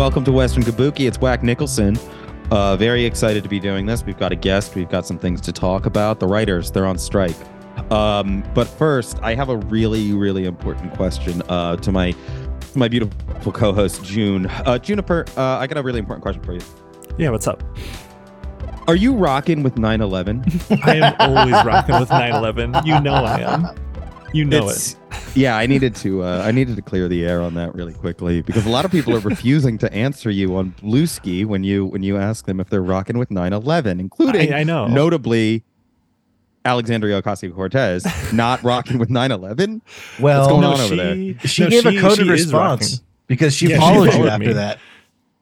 [0.00, 1.06] Welcome to Western Kabuki.
[1.06, 1.98] It's Whack Nicholson.
[2.50, 4.02] Uh, very excited to be doing this.
[4.02, 4.74] We've got a guest.
[4.74, 6.20] We've got some things to talk about.
[6.20, 7.36] The writers, they're on strike.
[7.92, 12.14] Um, but first, I have a really, really important question uh, to my
[12.74, 14.46] my beautiful co-host June.
[14.46, 16.62] Uh, Juniper, uh, I got a really important question for you.
[17.18, 17.62] Yeah, what's up?
[18.88, 20.82] Are you rocking with 9/11?
[20.86, 22.86] I am always rocking with 9/11.
[22.86, 23.89] You know I am.
[24.32, 24.96] You know It's-
[25.34, 28.42] Yeah, I needed to uh, I needed to clear the air on that really quickly
[28.42, 32.02] because a lot of people are refusing to answer you on Bluesky when you when
[32.02, 34.86] you ask them if they're rocking with 9/11, including I, I know.
[34.88, 35.64] notably
[36.64, 39.80] Alexandria Ocasio Cortez not rocking with 9/11.
[40.20, 40.96] Well, What's going no, on over she,
[41.32, 41.48] there?
[41.48, 44.52] she no, gave a coded response because she Yeah, she followed you after me.
[44.52, 44.78] that.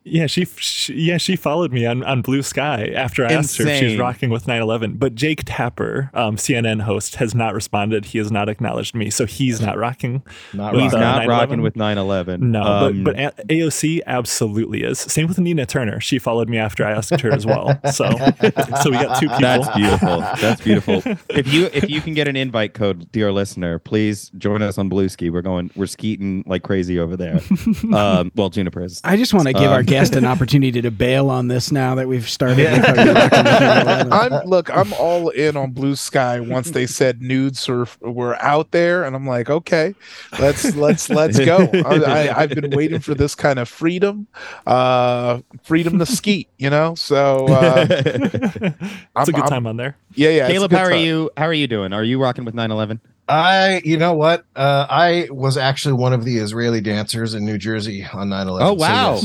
[0.05, 3.79] Yeah, she, she yeah she followed me on, on Bluesky after I asked her if
[3.79, 4.99] she's rocking with 9/11.
[4.99, 8.07] But Jake Tapper, um, CNN host, has not responded.
[8.07, 10.23] He has not acknowledged me, so he's not rocking.
[10.55, 11.29] Not With, He's uh, not 9/11?
[11.29, 12.41] rocking with 9/11.
[12.41, 14.99] No, Um, but but A- AOC absolutely is.
[14.99, 16.01] Same with Nina Turner.
[16.01, 17.79] She followed me after I asked her as well.
[17.93, 18.09] So
[18.83, 19.41] so we got two people.
[19.41, 20.21] That's beautiful.
[20.41, 21.03] That's beautiful.
[21.29, 24.89] if you if you can get an invite code, dear listener, please join us on
[24.89, 25.31] Bluesky.
[25.31, 27.41] We're going we're skeeting like crazy over there.
[27.93, 29.01] Um, well, Juniper is.
[29.05, 31.95] I just want to give our Um, guest an opportunity to bail on this now
[31.97, 32.59] that we've started.
[32.59, 32.77] Yeah.
[32.79, 34.13] with our Rockin' with 9/11.
[34.13, 39.05] I'm look, I'm all in on Bluesky once they said nudes were were out there,
[39.05, 39.95] and I'm like, okay,
[40.39, 41.69] let's let's let's go.
[41.73, 44.27] I, I, I've been waiting for this kind of freedom,
[44.67, 46.95] uh, freedom to skeet, you know.
[46.95, 48.75] So uh, it's a
[49.17, 49.97] I'm- good I'm- time on there.
[50.15, 50.49] yeah, yeah.
[50.49, 51.01] Caleb, good how are time.
[51.05, 51.31] you?
[51.37, 51.93] How are you doing?
[51.93, 53.01] Are you rocking with 9/11?
[53.31, 54.47] I, you know what?
[54.57, 58.67] Uh, I was actually one of the Israeli dancers in New Jersey on 9 11.
[58.67, 59.21] Oh wow!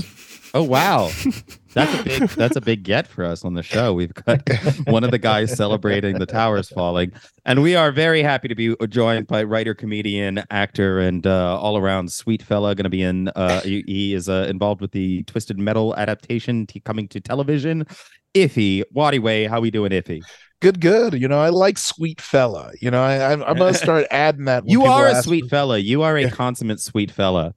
[0.55, 1.09] Oh wow!
[1.73, 3.93] That's a big that's a big get for us on the show.
[3.93, 4.47] We've got
[4.85, 7.11] one of the guys celebrating the towers falling,
[7.45, 11.77] and we are very happy to be joined by writer, comedian, actor, and uh, all
[11.77, 12.75] around sweet fella.
[12.75, 13.29] Going to be in.
[13.29, 17.87] Uh, he, he is uh, involved with the Twisted Metal adaptation t- coming to television.
[18.35, 20.21] Ify, Waddy Way, how we doing, Ify?
[20.61, 21.13] Good, good.
[21.13, 22.71] You know, I like sweet fella.
[22.79, 24.63] You know, I, I'm, I'm gonna start adding that.
[24.67, 25.49] You are a sweet me.
[25.49, 25.77] fella.
[25.77, 27.53] You are a consummate sweet fella.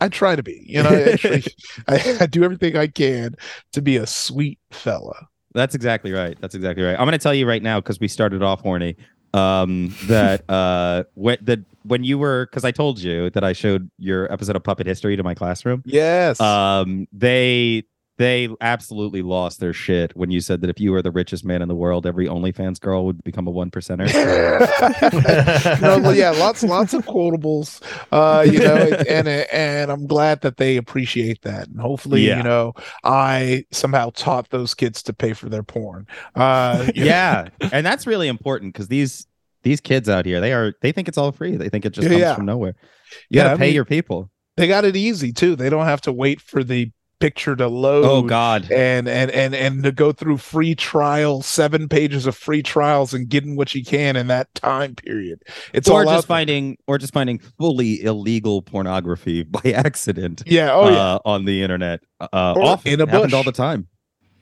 [0.00, 0.62] I try to be.
[0.66, 1.42] You know, I, try-
[1.88, 3.36] I, I do everything I can
[3.72, 5.28] to be a sweet fella.
[5.52, 6.36] That's exactly right.
[6.40, 6.92] That's exactly right.
[6.92, 8.96] I'm going to tell you right now because we started off horny.
[9.32, 13.90] Um, that uh, when that when you were because I told you that I showed
[13.98, 15.82] your episode of Puppet History to my classroom.
[15.86, 16.40] Yes.
[16.40, 17.84] Um, they
[18.20, 21.62] they absolutely lost their shit when you said that if you were the richest man
[21.62, 24.06] in the world, every OnlyFans girl would become a one percenter.
[25.80, 27.80] no, yeah, lots, lots of quotables,
[28.12, 28.76] uh, you know,
[29.08, 32.36] and and I'm glad that they appreciate that, and hopefully, Yeah.
[32.36, 36.06] you know, I somehow taught those kids to pay for their porn.
[36.34, 39.26] Uh, you know, yeah, and that's really important because these
[39.62, 41.56] these kids out here they are they think it's all free.
[41.56, 42.34] They think it just comes yeah.
[42.34, 42.74] from nowhere.
[43.30, 44.30] You Yeah, got to I pay mean- your people.
[44.58, 45.56] they got it easy too.
[45.56, 48.04] They don't have to wait for the picture to load.
[48.04, 48.70] Oh God.
[48.72, 53.28] And and and and to go through free trial, seven pages of free trials, and
[53.28, 55.42] getting what you can in that time period.
[55.72, 60.72] It's or all just finding or just finding fully illegal pornography by accident Yeah.
[60.72, 60.96] Oh yeah.
[61.14, 62.26] uh, on the internet uh
[62.56, 63.32] often in a happened bush.
[63.34, 63.86] all the time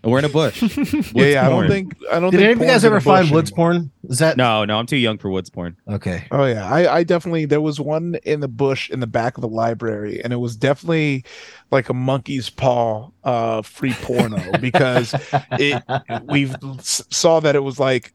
[0.04, 0.62] we're in a bush
[1.12, 1.24] yeah.
[1.24, 1.46] Yeah.
[1.46, 1.68] I don't porn.
[1.68, 1.96] think.
[2.10, 2.42] I don't Did think.
[2.42, 3.72] any of you porn's guys in a ever find bush woods anymore.
[3.72, 3.90] porn?
[4.08, 6.26] Is that no no i'm too young for woods porn okay?
[6.30, 9.42] Oh yeah, I, I definitely there was one in the bush in the back of
[9.42, 11.24] the library, and it was definitely
[11.70, 15.14] like a monkey's paw uh free porno because
[15.52, 15.82] it
[16.24, 18.12] we saw that it was like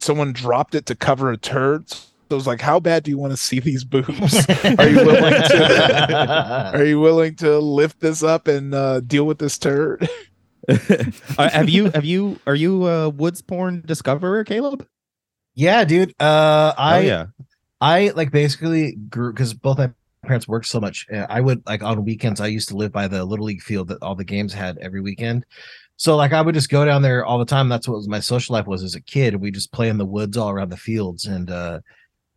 [0.00, 1.88] someone dropped it to cover a turd.
[1.90, 4.46] So it was like, how bad do you want to see these boobs?
[4.78, 9.38] Are you willing to are you willing to lift this up and uh, deal with
[9.38, 10.06] this turd?
[11.38, 14.86] Uh, have you have you are you a woods porn discoverer caleb
[15.58, 16.14] yeah, dude.
[16.20, 17.26] Uh, I oh yeah
[17.80, 19.90] I like basically grew because both my
[20.24, 21.04] parents worked so much.
[21.10, 22.40] I would like on weekends.
[22.40, 25.00] I used to live by the little league field that all the games had every
[25.00, 25.44] weekend.
[25.96, 27.68] So like I would just go down there all the time.
[27.68, 29.34] That's what was my social life was as a kid.
[29.34, 31.80] We just play in the woods all around the fields and uh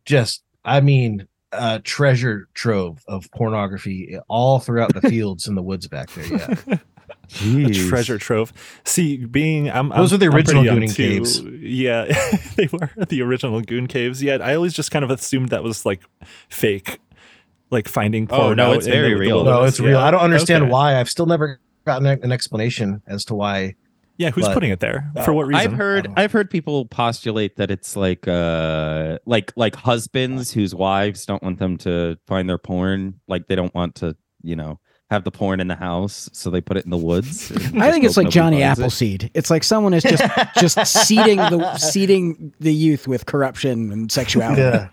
[0.05, 5.87] just I mean uh treasure trove of pornography all throughout the fields in the woods
[5.87, 6.25] back there.
[6.25, 6.77] Yeah.
[7.43, 8.51] a treasure trove.
[8.85, 11.07] See, being I'm Those I'm, are the original young Gooning too.
[11.09, 11.41] caves.
[11.41, 12.05] Yeah,
[12.55, 14.21] they were the original goon caves.
[14.21, 16.01] Yeah, I always just kind of assumed that was like
[16.49, 16.99] fake,
[17.69, 18.57] like finding Oh, porn.
[18.57, 19.43] no, it's in the- very the real.
[19.43, 19.73] no, wilderness.
[19.75, 19.97] it's real.
[19.99, 20.71] I don't understand Okay.
[20.71, 20.99] why.
[20.99, 23.75] I've still never gotten an explanation as to why.
[24.17, 25.71] Yeah, who's but- putting it there for what reason?
[25.71, 31.25] I've heard I've heard people postulate that it's like uh like like husbands whose wives
[31.25, 34.79] don't want them to find their porn like they don't want to you know
[35.11, 37.51] have the porn in the house so they put it in the woods.
[37.75, 38.81] I think it's like Johnny finds it.
[38.81, 39.31] Appleseed.
[39.33, 40.23] It's like someone is just
[40.57, 44.61] just seeding the seeding the youth with corruption and sexuality.
[44.61, 44.87] Yeah.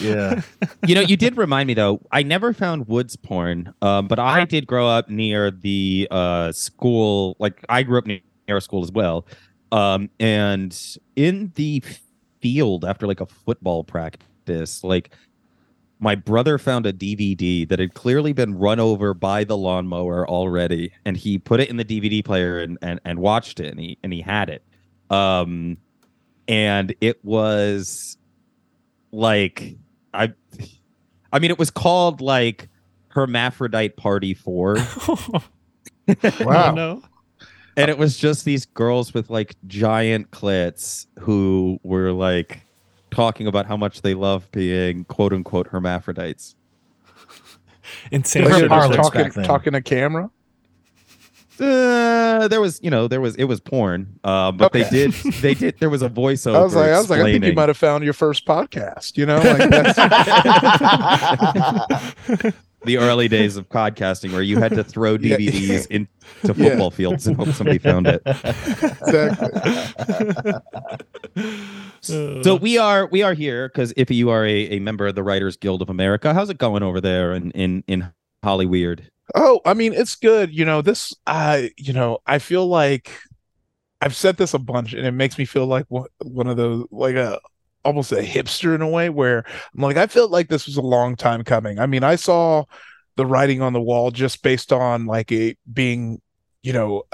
[0.00, 0.42] Yeah.
[0.86, 2.00] you know, you did remind me though.
[2.12, 7.36] I never found woods porn, um, but I did grow up near the uh, school.
[7.38, 9.26] Like I grew up near a school as well,
[9.72, 10.76] um, and
[11.16, 11.82] in the
[12.40, 15.10] field after like a football practice, like
[16.00, 20.92] my brother found a DVD that had clearly been run over by the lawnmower already,
[21.04, 23.98] and he put it in the DVD player and and, and watched it, and he
[24.02, 24.62] and he had it,
[25.10, 25.76] um,
[26.48, 28.18] and it was
[29.12, 29.76] like
[30.12, 30.32] I,
[31.32, 32.68] I mean, it was called like
[33.08, 34.76] Hermaphrodite Party Four,
[36.40, 36.74] Wow.
[36.74, 37.02] No.
[37.76, 42.60] and it was just these girls with like giant clits who were like
[43.14, 46.54] talking about how much they love being quote unquote hermaphrodites.
[48.10, 48.44] Insane.
[48.44, 48.68] Were Like, there shit.
[48.70, 50.30] parlors talking, back talking to camera.
[51.60, 55.54] Uh, there was, you know, there was it was porn, uh, but they did, they
[55.54, 55.78] did.
[55.78, 56.56] There was a voiceover.
[56.56, 59.16] I was like, I was like, I think you might have found your first podcast.
[59.16, 59.96] You know, like that's,
[62.84, 65.36] the early days of podcasting where you had to throw Yeah.
[65.36, 66.08] DVDs into
[66.42, 66.52] Yeah.
[66.70, 68.20] football fields and hope somebody found it.
[68.26, 70.52] exactly.
[72.00, 75.22] So we are we are here because if you are a, a member of the
[75.22, 78.12] Writers Guild of America, how's it going over there in in in
[78.44, 79.08] Hollyweird?
[79.34, 80.54] Oh, I mean, it's good.
[80.54, 83.10] You know, this, I, you know, I feel like
[84.00, 87.16] I've said this a bunch, and it makes me feel like one, of those, like
[87.16, 87.40] a
[87.84, 89.44] almost a hipster in a way, where
[89.74, 91.78] I'm like, I felt like this was a long time coming.
[91.78, 92.64] I mean, I saw
[93.16, 96.20] the writing on the wall just based on like a being,
[96.62, 97.04] you know,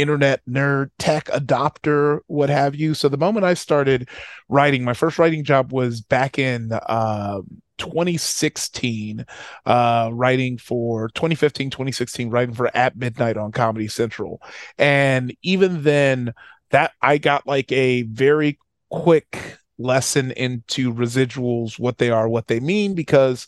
[0.00, 2.94] internet nerd, tech adopter, what have you.
[2.94, 4.08] So the moment I started
[4.48, 7.40] writing, my first writing job was back in uh,
[7.80, 9.26] 2016
[9.66, 14.40] uh writing for 2015 2016 writing for at midnight on comedy central.
[14.78, 16.32] And even then
[16.70, 18.58] that i got like a very
[18.90, 23.46] quick lesson into residuals what they are what they mean because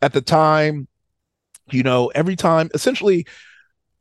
[0.00, 0.86] at the time
[1.70, 3.26] you know every time essentially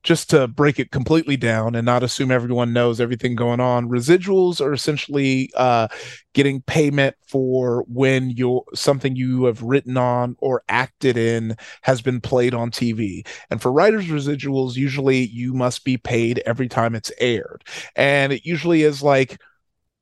[0.08, 4.62] just to break it completely down and not assume everyone knows everything going on residuals
[4.62, 5.86] are essentially uh
[6.38, 12.22] getting payment for when your something you have written on or acted in has been
[12.22, 13.26] played on TV.
[13.50, 17.64] And for writers residuals, usually you must be paid every time it's aired.
[17.96, 19.42] And it usually is like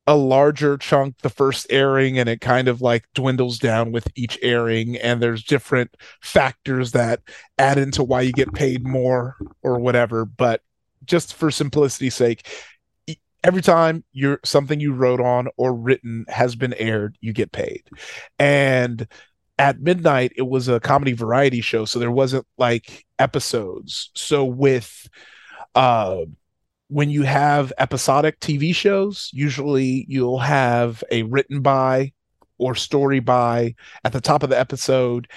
[0.06, 4.38] a larger chunk the first airing and it kind of like dwindles down with each
[4.40, 7.20] airing and there's different factors that
[7.58, 10.24] add into why you get paid more or whatever.
[10.24, 10.62] But
[11.04, 12.46] just for simplicity's sake
[13.42, 17.82] every time you're something you wrote on or written has been aired you get paid.
[18.38, 19.06] And
[19.58, 24.10] at midnight it was a comedy variety show so there wasn't like episodes.
[24.14, 25.08] So with
[25.74, 26.22] uh
[26.88, 32.12] when you have episodic TV shows, usually you'll have a written by
[32.58, 33.74] or story by
[34.04, 35.28] at the top of the episode,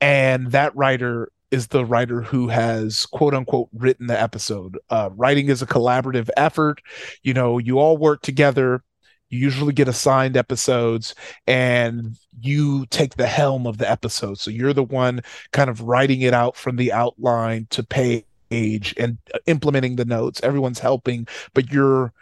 [0.00, 4.78] and that writer is the writer who has quote unquote written the episode.
[4.90, 6.82] Uh, writing is a collaborative effort.
[7.22, 8.82] You know, you all work together.
[9.30, 11.14] You usually get assigned episodes
[11.46, 14.38] and you take the helm of the episode.
[14.38, 15.20] So you're the one
[15.52, 20.04] kind of writing it out from the outline to pay age and uh, implementing the
[20.04, 20.40] notes.
[20.42, 22.12] Everyone's helping, but you're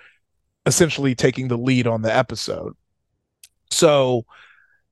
[0.67, 2.75] essentially taking the lead on the episode.
[3.71, 4.27] So,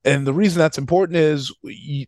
[0.03, 1.53] and the reason that's important is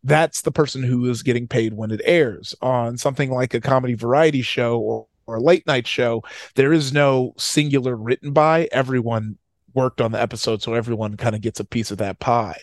[0.04, 3.96] that's the person who is getting paid when it airs on something like a comedy
[3.96, 6.24] variety show or, or a late night show.
[6.56, 8.70] There is no singular written by.
[8.72, 9.38] Everyone
[9.74, 12.60] worked on the episode, so everyone kind of gets a piece of that pie.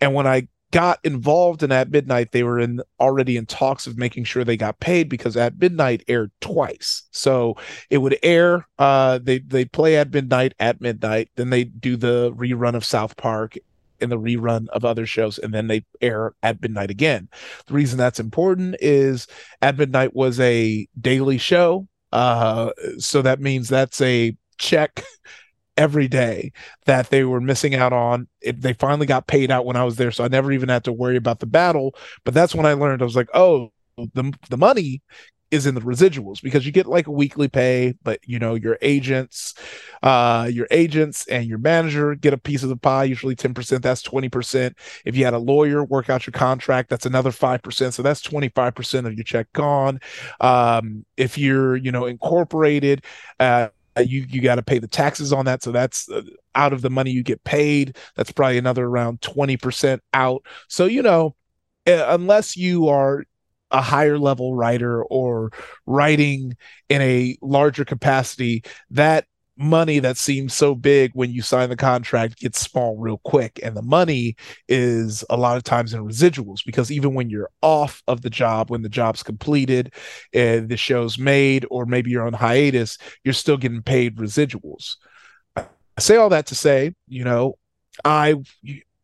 [0.00, 3.96] And when I got involved in at midnight they were in already in talks of
[3.96, 7.04] making sure they got paid because at midnight aired twice.
[7.12, 7.56] So
[7.90, 12.32] it would air uh they they play at midnight at midnight then they do the
[12.32, 13.56] rerun of south park
[14.00, 17.28] and the rerun of other shows and then they air at midnight again.
[17.66, 19.26] The reason that's important is
[19.62, 25.04] at midnight was a daily show uh so that means that's a check
[25.76, 26.52] every day
[26.86, 28.28] that they were missing out on.
[28.40, 30.84] It, they finally got paid out when I was there, so I never even had
[30.84, 31.94] to worry about the battle.
[32.24, 35.02] But that's when I learned I was like, oh, the the money
[35.52, 38.76] is in the residuals because you get like a weekly pay, but you know your
[38.82, 39.54] agents,
[40.02, 43.04] uh, your agents and your manager get a piece of the pie.
[43.04, 43.82] Usually ten percent.
[43.82, 44.76] That's twenty percent.
[45.04, 47.94] If you had a lawyer work out your contract, that's another five percent.
[47.94, 50.00] So that's twenty five percent of your check gone.
[50.40, 53.04] Um, if you're you know incorporated,
[53.38, 53.68] uh,
[54.00, 55.62] you you got to pay the taxes on that.
[55.62, 56.22] So that's uh,
[56.54, 60.44] out of the money you get paid that's probably another around 20% out.
[60.68, 61.34] So you know
[61.86, 63.24] uh, unless you are
[63.70, 65.50] a higher level writer or
[65.86, 66.56] writing
[66.88, 69.26] in a larger capacity that
[69.56, 73.58] money that seems so big when you sign the contract gets small real quick.
[73.62, 74.36] And the money
[74.68, 78.70] is a lot of times in residuals because even when you're off of the job
[78.70, 79.92] when the job's completed
[80.32, 84.96] and the show's made or maybe you're on hiatus you're still getting paid residuals.
[85.56, 85.64] I
[86.00, 87.56] say all that to say you know
[88.04, 88.34] i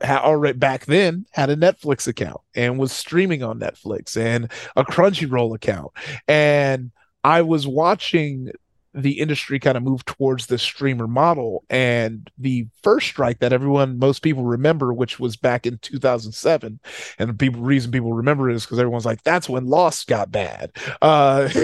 [0.00, 4.84] had already back then had a netflix account and was streaming on netflix and a
[4.84, 5.92] crunchyroll account.
[6.28, 6.90] And
[7.24, 8.50] i was watching
[8.94, 11.64] the industry kind of moved towards the streamer model.
[11.70, 16.80] And the first strike that everyone, most people remember, which was back in 2007,
[17.18, 20.30] and the people reason people remember it is because everyone's like, that's when Lost got
[20.30, 20.72] bad.
[21.00, 21.48] Uh,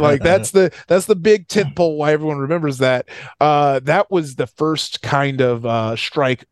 [0.00, 3.08] like that's the that's the big tent pole why everyone remembers that.
[3.40, 6.44] Uh, that was the first kind of uh, strike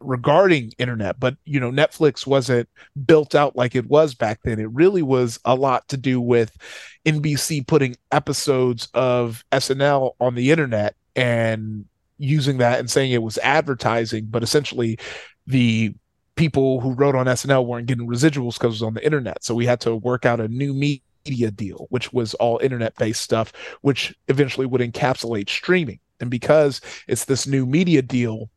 [0.00, 2.68] regarding internet but you know netflix wasn't
[3.04, 4.60] built out like it was back then.
[4.60, 6.56] It really was a lot to do with
[7.04, 11.84] nbc putting episodes of snl on the internet and
[12.18, 14.98] using that and saying it was advertising but essentially
[15.46, 15.94] the
[16.38, 19.42] people who wrote on snl weren't getting residuals because it was on the internet.
[19.42, 23.20] So we had to work out a new media deal which was all internet based
[23.20, 23.52] stuff
[23.82, 25.98] which eventually would encapsulate streaming.
[26.20, 28.50] And because it's this new media deal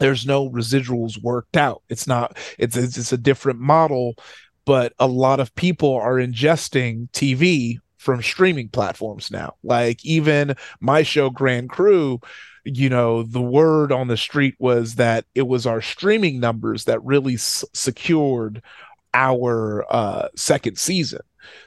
[0.00, 1.82] there's no residuals worked out.
[1.88, 2.36] It's not.
[2.58, 4.14] It's it's, it's a different model,
[4.64, 9.54] but a lot of people are ingesting TV from streaming platforms now.
[9.62, 12.18] Like even my show Grand Crew,
[12.64, 17.04] you know, the word on the street was that it was our streaming numbers that
[17.04, 18.62] really s- secured
[19.12, 21.20] our uh, second season.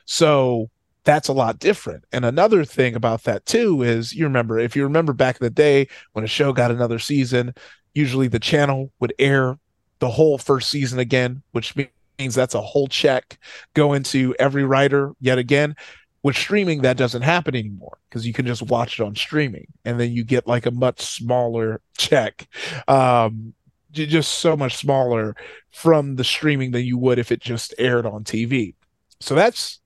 [0.05, 0.69] So
[1.03, 2.05] that's a lot different.
[2.11, 5.49] And another thing about that too is you remember if you remember back in the
[5.49, 7.53] day when a show got another season,
[7.93, 9.57] usually the channel would air
[9.99, 13.37] the whole first season again, which means that's a whole check
[13.73, 15.75] going to every writer yet again.
[16.23, 19.99] With streaming, that doesn't happen anymore because you can just watch it on streaming and
[19.99, 22.47] then you get like a much smaller check.
[22.87, 23.53] Um,
[23.91, 25.35] just so much smaller
[25.71, 28.73] from the streaming than you would if it just aired on TV.
[29.19, 29.79] So that's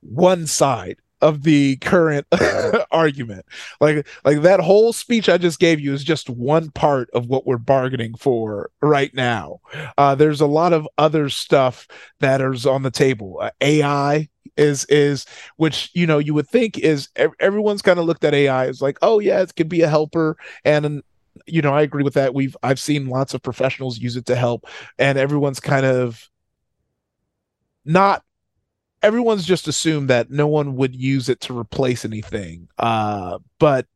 [0.00, 2.26] one side of the current
[2.90, 3.46] argument.
[3.80, 7.46] Like like that whole speech I just gave you is just one part of what
[7.46, 9.60] we're bargaining for right now.
[9.96, 11.88] Uh, there's a lot of other stuff
[12.20, 13.38] that is on the table.
[13.40, 15.24] Uh, AI is is
[15.56, 17.08] which you know you would think is
[17.40, 20.36] everyone's kind of looked at AI as like oh yeah it could be a helper
[20.64, 21.02] and
[21.46, 22.34] you know I agree with that.
[22.34, 24.66] We've I've seen lots of professionals use it to help
[24.98, 26.28] and everyone's kind of
[27.84, 28.22] not
[29.02, 32.68] everyone's just assumed that no one would use it to replace anything.
[32.78, 33.86] Uh, but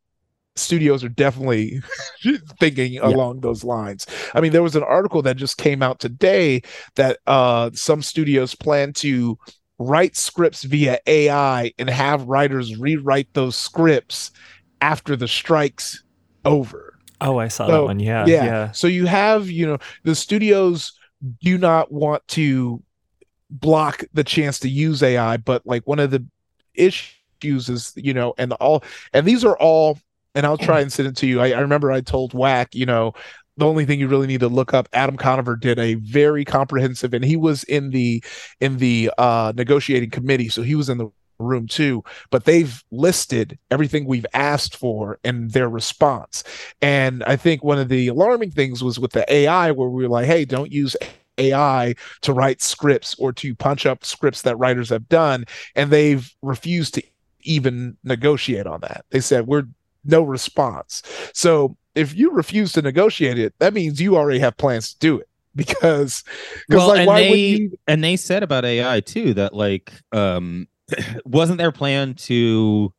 [0.56, 1.80] studios are definitely
[2.60, 3.06] thinking yeah.
[3.06, 4.06] along those lines.
[4.34, 6.62] I mean, there was an article that just came out today
[6.96, 9.38] that uh, some studios plan to
[9.78, 14.30] write scripts via AI and have writers rewrite those scripts
[14.80, 16.02] after the strikes
[16.44, 16.98] over.
[17.20, 18.00] Oh, I saw so, that one.
[18.00, 18.44] Yeah, yeah.
[18.44, 18.72] Yeah.
[18.72, 20.92] So you have, you know, the studios
[21.40, 22.82] do not want to
[23.50, 26.24] block the chance to use AI, but like one of the
[26.74, 29.98] issues is, you know, and all, and these are all,
[30.34, 31.40] and I'll try and send it to you.
[31.40, 33.14] I, I remember I told Whack, you know,
[33.56, 37.14] the only thing you really need to look up adam conover did a very comprehensive
[37.14, 38.22] and he was in the
[38.60, 43.58] in the uh negotiating committee so he was in the room too but they've listed
[43.70, 46.42] everything we've asked for and their response
[46.80, 50.08] and i think one of the alarming things was with the ai where we were
[50.08, 50.96] like hey don't use
[51.38, 56.34] AI to write scripts or to punch up scripts that writers have done, and they've
[56.42, 57.02] refused to
[57.42, 59.04] even negotiate on that.
[59.10, 59.66] They said we're
[60.04, 61.02] no response.
[61.32, 65.18] So if you refuse to negotiate it, that means you already have plans to do
[65.18, 66.22] it because
[66.68, 67.78] well, like, and they you...
[67.88, 70.68] and they said about AI too that like um
[71.24, 72.92] wasn't their plan to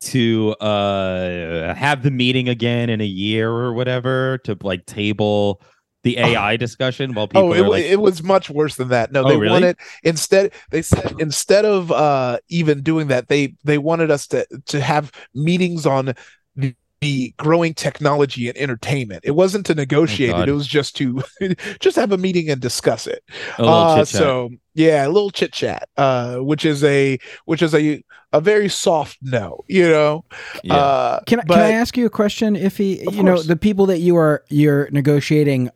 [0.00, 5.60] to uh have the meeting again in a year or whatever to like table
[6.02, 6.56] the AI oh.
[6.56, 7.48] discussion while people.
[7.48, 7.84] Oh, it, like...
[7.84, 9.12] it was much worse than that.
[9.12, 9.52] No, oh, they really?
[9.52, 10.52] wanted instead.
[10.70, 15.10] They said instead of uh, even doing that, they they wanted us to to have
[15.34, 16.14] meetings on
[16.56, 19.24] the, the growing technology and entertainment.
[19.24, 21.22] It wasn't to negotiate oh, it; it was just to
[21.80, 23.24] just have a meeting and discuss it.
[23.58, 28.02] Uh, so yeah, a little chit chat, uh, which is a which is a
[28.32, 30.24] a very soft no, you know.
[30.62, 30.74] Yeah.
[30.74, 32.56] Uh, can, but, can I ask you a question?
[32.56, 33.16] If he, you course.
[33.16, 35.70] know, the people that you are you're negotiating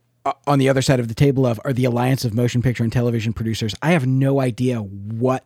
[0.47, 2.93] on the other side of the table of are the Alliance of Motion Picture and
[2.93, 3.75] Television Producers.
[3.83, 5.45] I have no idea what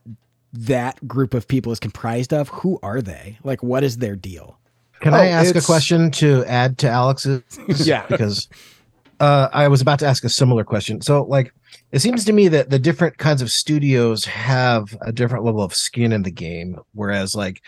[0.52, 2.48] that group of people is comprised of.
[2.48, 3.38] Who are they?
[3.44, 4.58] Like, what is their deal?
[5.00, 7.42] Can oh, I ask a question to add to Alex's?
[7.86, 8.48] yeah, because
[9.20, 11.00] uh, I was about to ask a similar question.
[11.02, 11.52] So, like,
[11.92, 15.74] it seems to me that the different kinds of studios have a different level of
[15.74, 17.62] skin in the game, whereas like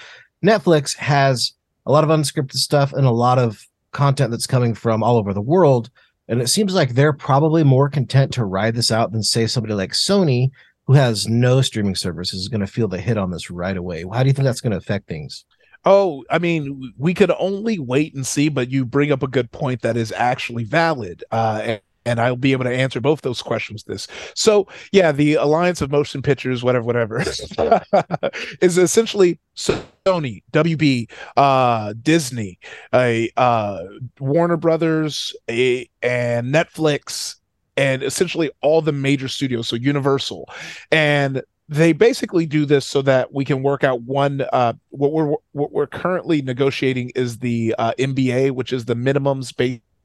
[0.45, 1.53] Netflix has
[1.87, 5.33] a lot of unscripted stuff and a lot of content that's coming from all over
[5.33, 5.91] the world.
[6.29, 9.75] And it seems like they're probably more content to ride this out than say somebody
[9.75, 10.51] like Sony,
[10.87, 14.05] who has no streaming services, is going to feel the hit on this right away.
[14.13, 15.45] How do you think that's going to affect things?
[15.85, 19.51] Oh, I mean, we could only wait and see, but you bring up a good
[19.53, 21.25] point that is actually valid.
[21.31, 23.85] Uh, and, I'll be able to answer both those questions.
[23.85, 27.21] This so yeah, the Alliance of Motion Pictures, whatever, whatever,
[28.61, 32.59] is essentially Sony, WB, uh, Disney,
[32.95, 33.85] a uh,
[34.21, 37.37] Warner Brothers, a and Netflix,
[37.77, 40.49] and essentially all the major studios, so Universal,
[40.91, 45.35] and they basically do this so that we can work out one uh, what we're
[45.53, 49.55] what we're currently negotiating is the uh, MBA which is the minimums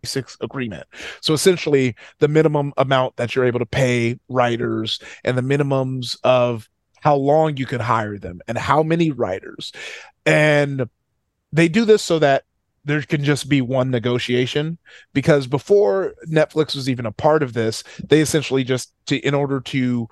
[0.03, 0.85] basics agreement.
[1.21, 6.69] So essentially the minimum amount that you're able to pay writers and the minimums of
[7.01, 9.71] how long you can hire them and how many writers.
[10.25, 10.89] And
[11.51, 12.43] they do this so that
[12.85, 14.77] there can just be one negotiation
[15.13, 19.61] because before Netflix was even a part of this, they essentially just to in order
[19.61, 20.07] to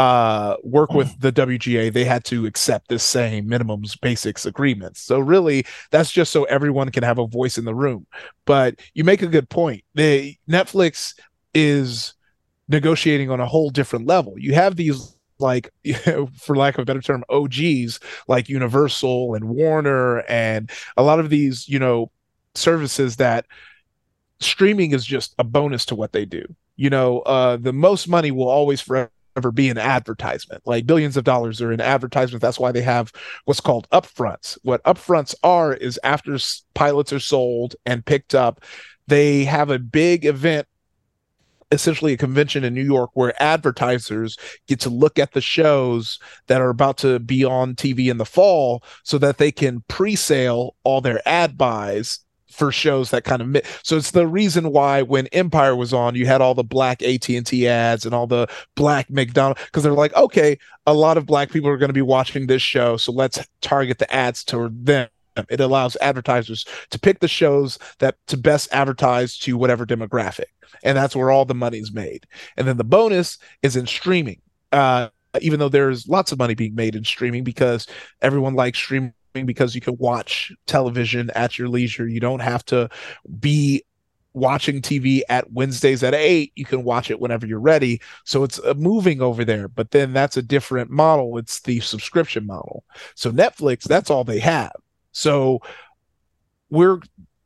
[0.00, 5.02] uh, work with the WGA, they had to accept this same minimums basics agreements.
[5.02, 8.06] So really, that's just so everyone can have a voice in the room.
[8.46, 9.84] But you make a good point.
[9.94, 11.12] The Netflix
[11.52, 12.14] is
[12.66, 14.36] negotiating on a whole different level.
[14.38, 15.70] You have these like
[16.38, 21.28] for lack of a better term OGs like Universal and Warner and a lot of
[21.28, 22.10] these, you know,
[22.54, 23.44] services that
[24.38, 26.42] streaming is just a bonus to what they do.
[26.76, 30.62] You know, uh the most money will always forever ever be an advertisement.
[30.66, 32.42] Like billions of dollars are in advertisement.
[32.42, 33.12] That's why they have
[33.44, 34.58] what's called upfronts.
[34.62, 36.36] What upfronts are is after
[36.74, 38.62] pilots are sold and picked up,
[39.06, 40.66] they have a big event
[41.72, 46.60] essentially a convention in New York where advertisers get to look at the shows that
[46.60, 51.00] are about to be on TV in the fall so that they can pre-sale all
[51.00, 55.74] their ad buys for shows that kind of so it's the reason why when empire
[55.76, 59.82] was on you had all the black at&t ads and all the black mcdonald because
[59.82, 62.96] they're like okay a lot of black people are going to be watching this show
[62.96, 65.08] so let's target the ads toward them.
[65.48, 70.46] It allows advertisers to pick the shows that to best advertise to whatever demographic
[70.82, 72.26] and that's where all the money's made.
[72.56, 74.40] And then the bonus is in streaming
[74.72, 75.08] uh,
[75.40, 77.86] even though there's lots of money being made in streaming because
[78.20, 82.06] everyone likes streaming because you can watch television at your leisure.
[82.06, 82.88] You don't have to
[83.38, 83.84] be
[84.32, 86.52] watching TV at Wednesdays at 8.
[86.54, 88.00] You can watch it whenever you're ready.
[88.24, 91.38] So it's uh, moving over there, but then that's a different model.
[91.38, 92.84] It's the subscription model.
[93.14, 94.72] So Netflix, that's all they have.
[95.12, 95.60] So
[96.70, 97.00] we're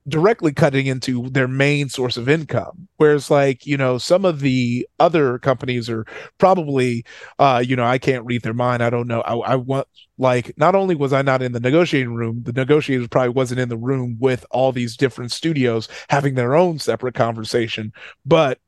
[0.07, 2.89] directly cutting into their main source of income.
[2.97, 6.05] Whereas like you know some of the other companies are
[6.39, 7.05] probably
[7.39, 8.83] uh you know i can't read their mind.
[8.83, 9.23] I don't know.
[9.23, 9.89] I, I want
[10.19, 13.69] like not only was i not in the negotiating room the negotiators probably wasn't in
[13.69, 17.93] the room with all these different studios having their own separate conversation.
[18.27, 18.59] But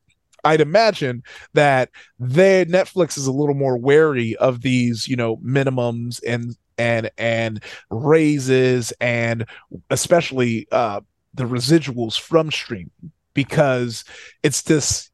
[0.45, 1.23] I'd imagine
[1.55, 7.11] that their Netflix is a little more wary of these, you know, minimums and and
[7.19, 9.47] and raises and
[9.91, 11.01] especially uh
[11.35, 14.05] the residuals from streaming because
[14.43, 15.11] it's this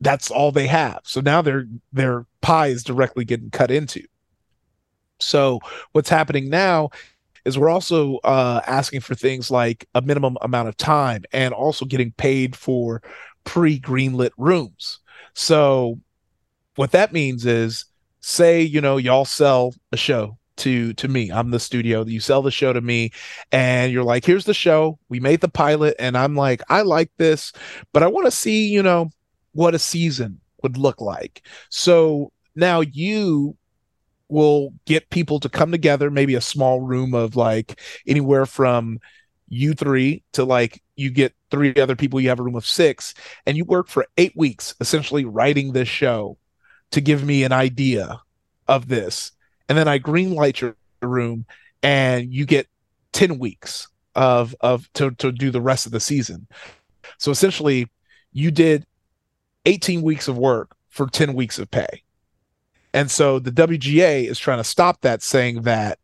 [0.00, 1.00] that's all they have.
[1.04, 4.02] So now their their pie is directly getting cut into.
[5.18, 5.60] So
[5.92, 6.90] what's happening now
[7.44, 11.84] is we're also uh, asking for things like a minimum amount of time and also
[11.84, 13.02] getting paid for
[13.44, 14.98] pre-greenlit rooms.
[15.34, 15.98] So
[16.76, 17.84] what that means is
[18.20, 21.30] say you know y'all sell a show to to me.
[21.30, 22.04] I'm the studio.
[22.04, 23.12] You sell the show to me.
[23.52, 24.98] And you're like here's the show.
[25.08, 25.96] We made the pilot.
[25.98, 27.52] And i'm like i like this
[27.92, 29.10] but i want to see you know
[29.52, 31.42] what a season would look like.
[31.70, 33.56] So now you
[34.28, 38.98] will get people to come together maybe a small room of like anywhere from
[39.48, 43.12] you three to like you get three other people you have a room of six
[43.44, 46.38] and you work for eight weeks essentially writing this show
[46.92, 48.20] to give me an idea
[48.68, 49.32] of this
[49.70, 51.46] and then I green light your room,
[51.80, 52.66] and you get
[53.12, 56.48] ten weeks of of to to do the rest of the season.
[57.18, 57.88] So essentially,
[58.32, 58.84] you did
[59.64, 62.02] eighteen weeks of work for ten weeks of pay,
[62.92, 66.00] and so the WGA is trying to stop that, saying that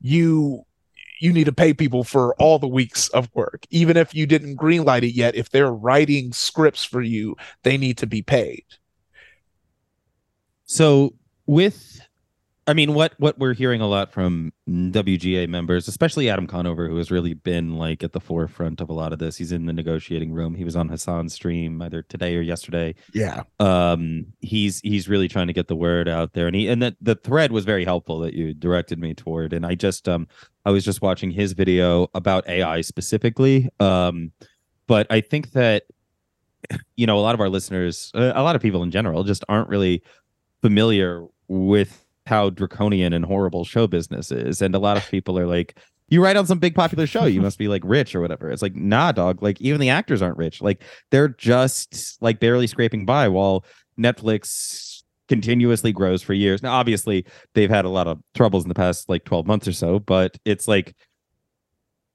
[0.00, 0.64] you
[1.20, 3.66] you need to pay people for all the weeks of work.
[3.68, 7.98] Even if you didn't greenlight it yet if they're writing scripts for you they need
[7.98, 8.64] to be paid.
[10.64, 11.14] So
[11.46, 12.05] with
[12.68, 16.96] I mean, what what we're hearing a lot from WGA members, especially Adam Conover, who
[16.96, 19.36] has really been like at the forefront of a lot of this.
[19.36, 20.56] He's in the negotiating room.
[20.56, 22.96] He was on Hasan's stream either today or yesterday.
[23.14, 23.44] Yeah.
[23.60, 26.96] Um, he's he's really trying to get the word out there, and he and that
[27.00, 29.52] the thread was very helpful that you directed me toward.
[29.52, 30.26] And I just um
[30.64, 33.68] I was just watching his video about AI specifically.
[33.78, 34.32] Um,
[34.88, 35.84] but I think that
[36.96, 39.68] you know a lot of our listeners, a lot of people in general, just aren't
[39.68, 40.02] really
[40.62, 44.60] familiar with how draconian and horrible show business is.
[44.60, 47.40] And a lot of people are like, you write on some big popular show, you
[47.40, 48.50] must be like rich or whatever.
[48.50, 49.42] It's like, nah, dog.
[49.42, 50.60] Like even the actors aren't rich.
[50.60, 53.64] Like they're just like barely scraping by while
[53.98, 56.62] Netflix continuously grows for years.
[56.62, 59.72] Now, obviously, they've had a lot of troubles in the past like 12 months or
[59.72, 60.94] so, but it's like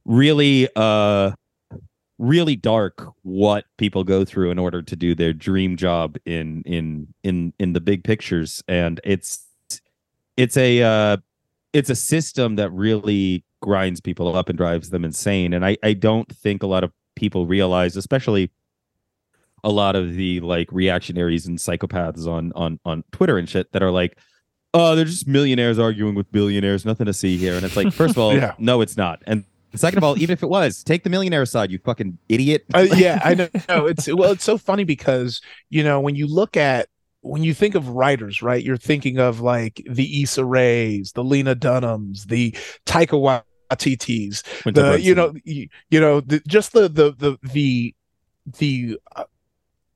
[0.06, 1.32] really uh
[2.18, 7.08] really dark what people go through in order to do their dream job in in
[7.24, 9.48] in in the big pictures and it's
[10.42, 11.18] it's a uh,
[11.72, 15.54] it's a system that really grinds people up and drives them insane.
[15.54, 18.52] And I I don't think a lot of people realize, especially
[19.64, 23.84] a lot of the like reactionaries and psychopaths on on on Twitter and shit that
[23.84, 24.18] are like,
[24.74, 27.54] oh, they're just millionaires arguing with billionaires, nothing to see here.
[27.54, 28.56] And it's like, first of all, yeah.
[28.58, 29.22] no, it's not.
[29.28, 32.66] And second of all, even if it was, take the millionaire side, you fucking idiot.
[32.74, 33.86] uh, yeah, I know.
[33.86, 36.88] It's well, it's so funny because you know when you look at
[37.22, 41.56] when you think of writers, right, you're thinking of like the Issa Rays, the Lena
[41.56, 42.52] Dunhams, the
[42.86, 47.96] Taika Waititis, the you know, you, you know, the, just the the the the
[48.58, 49.24] the uh,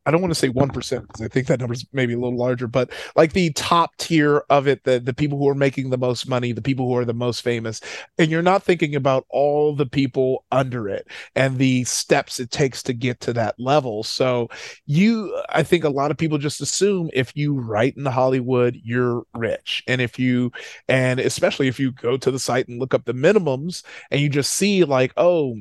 [0.05, 2.37] I don't want to say 1% because I think that number is maybe a little
[2.37, 5.97] larger, but like the top tier of it, the, the people who are making the
[5.97, 7.81] most money, the people who are the most famous.
[8.17, 12.83] And you're not thinking about all the people under it and the steps it takes
[12.83, 14.03] to get to that level.
[14.03, 14.49] So
[14.85, 18.79] you, I think a lot of people just assume if you write in the Hollywood,
[18.83, 19.83] you're rich.
[19.87, 20.51] And if you,
[20.87, 24.29] and especially if you go to the site and look up the minimums and you
[24.29, 25.55] just see like, oh,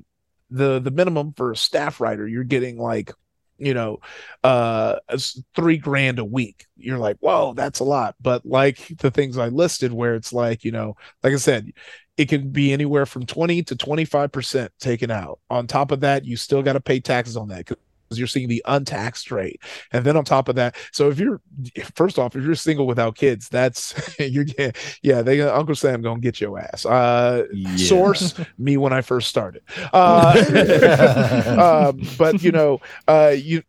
[0.50, 3.10] the the minimum for a staff writer you're getting like
[3.58, 4.00] you know,
[4.42, 4.96] uh,
[5.54, 6.66] three grand a week.
[6.76, 8.14] You're like, whoa, that's a lot.
[8.20, 11.72] But like the things I listed, where it's like, you know, like I said,
[12.16, 15.40] it can be anywhere from 20 to 25% taken out.
[15.50, 17.66] On top of that, you still got to pay taxes on that
[18.18, 19.60] you're seeing the untaxed rate.
[19.92, 21.40] And then on top of that, so if you're
[21.94, 24.46] first off, if you're single without kids, that's you're
[25.02, 26.86] yeah, they Uncle Sam gonna get your ass.
[26.86, 27.76] Uh yeah.
[27.76, 29.62] source me when I first started.
[29.94, 33.62] Uh, um, but you know, uh you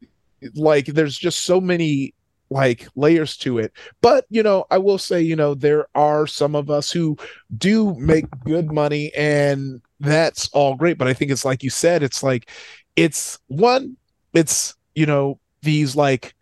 [0.55, 2.13] like there's just so many
[2.49, 3.73] like layers to it.
[4.01, 7.17] But you know, I will say, you know, there are some of us who
[7.57, 10.97] do make good money and that's all great.
[10.97, 12.49] But I think it's like you said, it's like
[12.95, 13.97] it's one
[14.35, 16.35] it's you know these like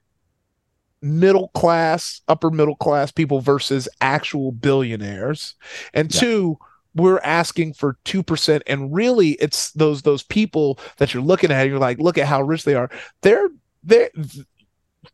[1.04, 5.56] middle class upper middle class people versus actual billionaires.
[5.94, 6.22] And yeah.
[6.22, 6.58] two
[6.96, 11.80] we're asking for 2% and really it's those those people that you're looking at you're
[11.80, 12.90] like look at how rich they are.
[13.22, 13.50] They're
[13.84, 14.10] they're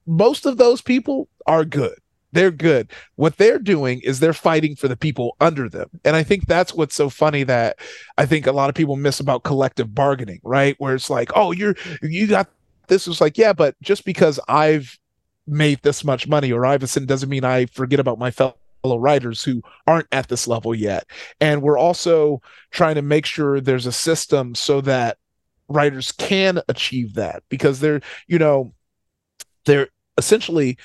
[0.06, 1.96] most of those people are good.
[2.32, 2.92] They're good.
[3.16, 5.90] What they're doing is they're fighting for the people under them.
[6.06, 7.80] And i think that's what's so funny that
[8.20, 10.76] i think a lot of people miss about collective bargaining right?
[10.78, 12.48] Where it's like oh you're you got
[12.90, 15.00] this was like, yeah, but just because I've
[15.48, 19.62] made this much money or Iverson doesn't mean I forget about my fellow writers who
[19.88, 21.06] aren't at this level yet.
[21.40, 25.18] And we're also trying to make sure there's a system so that
[25.68, 28.74] writers can achieve that because they're, you know,
[29.66, 30.78] they're essentially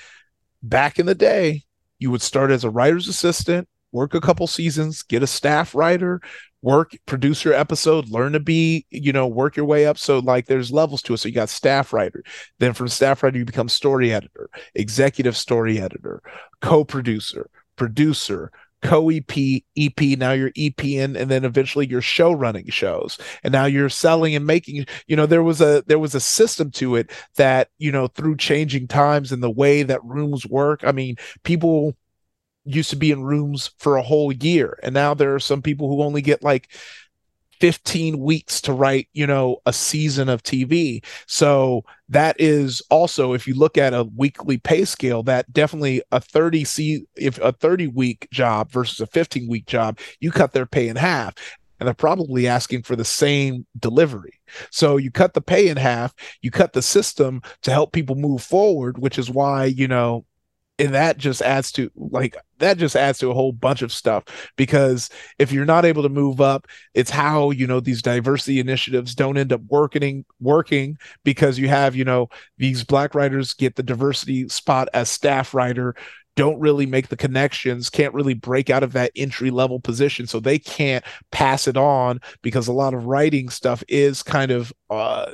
[0.63, 1.63] back in the day,
[1.99, 6.21] you would start as a writer's assistant, work a couple seasons, get a staff writer,
[6.63, 9.97] work, produce your episode, learn to be, you know, work your way up.
[9.97, 11.19] So like there's levels to it.
[11.19, 12.25] So you got staff writer.
[12.59, 16.23] Then from staff writer, you become story editor, executive story editor,
[16.61, 18.51] co-producer, producer,
[18.83, 23.17] co-EP, EP, now you're EPing, and then eventually you're show running shows.
[23.43, 26.71] And now you're selling and making, you know, there was a there was a system
[26.73, 30.83] to it that, you know, through changing times and the way that rooms work.
[30.85, 31.97] I mean, people
[32.65, 34.79] used to be in rooms for a whole year.
[34.83, 36.69] And now there are some people who only get like
[37.61, 43.47] 15 weeks to write you know a season of tv so that is also if
[43.47, 47.87] you look at a weekly pay scale that definitely a 30 c if a 30
[47.87, 51.35] week job versus a 15 week job you cut their pay in half.
[51.81, 54.41] And they're probably asking for the same delivery.
[54.71, 58.43] So you cut the pay in half, you cut the system to help people move
[58.43, 60.25] forward, which is why, you know,
[60.79, 64.25] and that just adds to like that just adds to a whole bunch of stuff
[64.57, 69.15] because if you're not able to move up it's how you know these diversity initiatives
[69.15, 73.83] don't end up working working because you have you know these black writers get the
[73.83, 75.95] diversity spot as staff writer
[76.37, 80.27] don't really make the connections, can't really break out of that entry level position.
[80.27, 84.73] So they can't pass it on because a lot of writing stuff is kind of
[84.91, 85.33] uh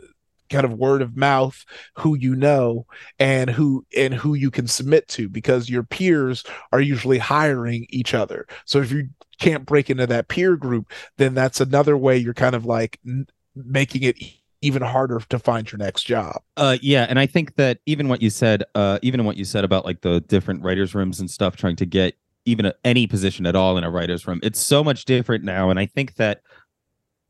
[0.50, 1.64] kind of word of mouth
[1.96, 2.86] who you know
[3.18, 8.14] and who and who you can submit to because your peers are usually hiring each
[8.14, 9.08] other so if you
[9.38, 13.26] can't break into that peer group then that's another way you're kind of like n-
[13.54, 14.16] making it
[14.62, 16.42] even harder to find your next job.
[16.56, 19.64] Uh, yeah, and I think that even what you said, uh, even what you said
[19.64, 23.46] about like the different writers' rooms and stuff, trying to get even a, any position
[23.46, 25.70] at all in a writers' room, it's so much different now.
[25.70, 26.42] And I think that,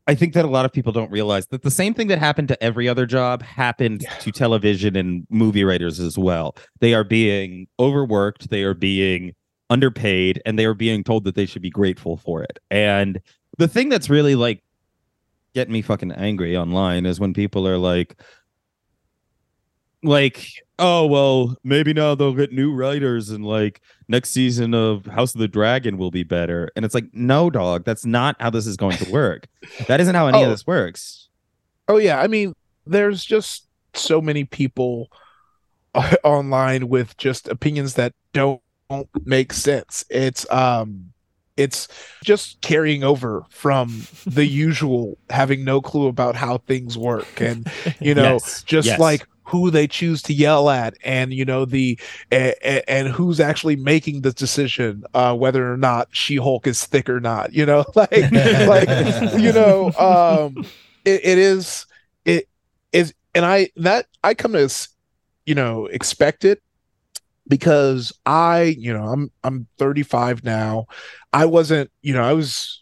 [0.07, 2.47] I think that a lot of people don't realize that the same thing that happened
[2.47, 4.13] to every other job happened yeah.
[4.15, 6.55] to television and movie writers as well.
[6.79, 9.33] They are being overworked, they are being
[9.69, 12.59] underpaid, and they are being told that they should be grateful for it.
[12.71, 13.21] And
[13.57, 14.63] the thing that's really like
[15.53, 18.19] getting me fucking angry online is when people are like
[20.03, 20.47] like
[20.79, 25.39] oh well maybe now they'll get new writers and like next season of house of
[25.39, 26.69] the dragon will be better.
[26.75, 29.47] And it's like no dog that's not how this is going to work.
[29.87, 30.43] That isn't how any oh.
[30.43, 31.29] of this works.
[31.87, 32.19] Oh yeah.
[32.19, 32.53] I mean
[32.85, 35.11] there's just so many people
[36.23, 38.61] online with just opinions that don't
[39.23, 40.03] make sense.
[40.09, 41.11] It's um
[41.57, 41.87] it's
[42.23, 48.15] just carrying over from the usual having no clue about how things work and you
[48.15, 48.99] know yes, just yes.
[48.99, 51.99] like who they choose to yell at and you know the
[52.31, 52.51] uh,
[52.87, 57.53] and who's actually making the decision uh, whether or not she-hulk is thick or not
[57.53, 58.87] you know like like
[59.39, 60.65] you know um
[61.05, 61.85] it, it is
[62.25, 62.47] it
[62.93, 64.69] is and i that i come to
[65.45, 66.61] you know expect it
[67.51, 70.85] because I, you know, I'm I'm 35 now.
[71.33, 72.80] I wasn't, you know, I was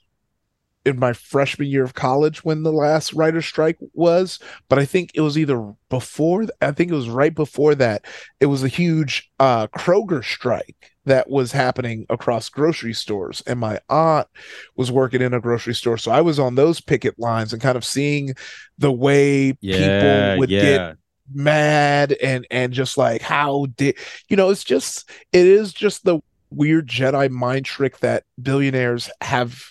[0.85, 4.39] in my freshman year of college when the last writer strike was,
[4.69, 8.05] but I think it was either before I think it was right before that.
[8.39, 13.79] It was a huge uh Kroger strike that was happening across grocery stores and my
[13.89, 14.27] aunt
[14.75, 17.77] was working in a grocery store so I was on those picket lines and kind
[17.77, 18.35] of seeing
[18.77, 20.61] the way yeah, people would yeah.
[20.61, 20.97] get
[21.33, 23.95] mad and and just like how did
[24.29, 26.19] you know it's just it is just the
[26.51, 29.63] weird jedi mind trick that billionaires have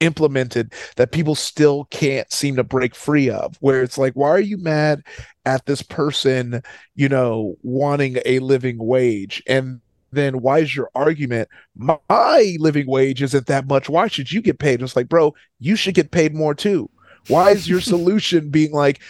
[0.00, 4.40] implemented that people still can't seem to break free of where it's like why are
[4.40, 5.02] you mad
[5.46, 6.62] at this person
[6.94, 9.42] you know wanting a living wage?
[9.46, 9.80] And
[10.12, 13.88] then why is your argument my living wage isn't that much.
[13.88, 14.82] Why should you get paid?
[14.82, 16.90] It's like bro you should get paid more too.
[17.28, 19.00] Why is your solution being like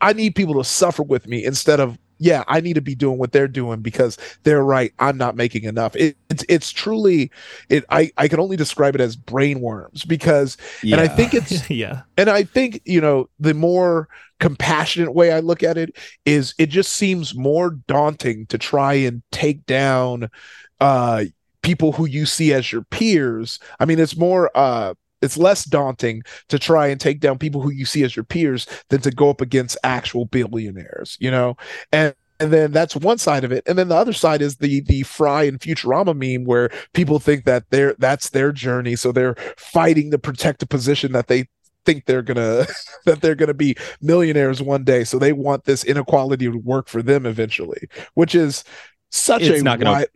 [0.00, 3.18] I need people to suffer with me instead of yeah, I need to be doing
[3.18, 4.92] what they're doing because they're right.
[4.98, 5.94] I'm not making enough.
[5.96, 7.30] It, it's it's truly
[7.68, 7.84] it.
[7.90, 10.96] I I can only describe it as brain worms because, yeah.
[10.96, 14.08] and I think it's yeah, and I think you know the more
[14.40, 19.22] compassionate way I look at it is it just seems more daunting to try and
[19.32, 20.28] take down
[20.80, 21.24] uh
[21.62, 23.58] people who you see as your peers.
[23.80, 27.70] I mean, it's more uh it's less daunting to try and take down people who
[27.70, 31.56] you see as your peers than to go up against actual billionaires, you know?
[31.92, 33.64] And and then that's one side of it.
[33.66, 37.44] And then the other side is the the fry and futurama meme where people think
[37.44, 38.94] that they're that's their journey.
[38.94, 41.48] So they're fighting to protect a position that they
[41.86, 42.66] think they're gonna
[43.06, 45.02] that they're gonna be millionaires one day.
[45.04, 48.64] So they want this inequality to work for them eventually which is
[49.10, 50.08] such it's a not gonna wide,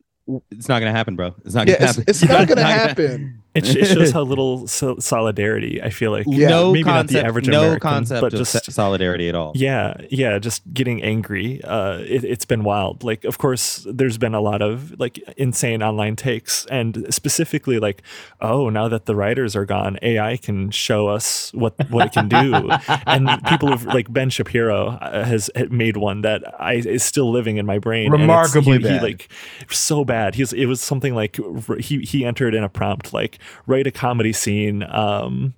[0.50, 1.34] it's not gonna happen bro.
[1.44, 2.04] It's not gonna yeah, happen.
[2.06, 6.26] it's, it's not gonna happen it, it shows how little so- solidarity I feel like.
[6.28, 6.48] Yeah.
[6.48, 9.52] No maybe concept, not the average no American, concept but just solidarity at all.
[9.56, 11.62] Yeah, yeah, just getting angry.
[11.64, 13.02] Uh, it, has been wild.
[13.02, 18.02] Like, of course, there's been a lot of like insane online takes, and specifically like,
[18.40, 22.28] oh, now that the writers are gone, AI can show us what what it can
[22.28, 22.70] do.
[23.06, 27.56] and people have like Ben Shapiro uh, has made one that I is still living
[27.56, 28.12] in my brain.
[28.12, 29.00] Remarkably he, bad.
[29.00, 29.28] He, like
[29.70, 30.36] so bad.
[30.36, 31.36] He's it was something like
[31.80, 35.54] he he entered in a prompt like write a comedy scene um,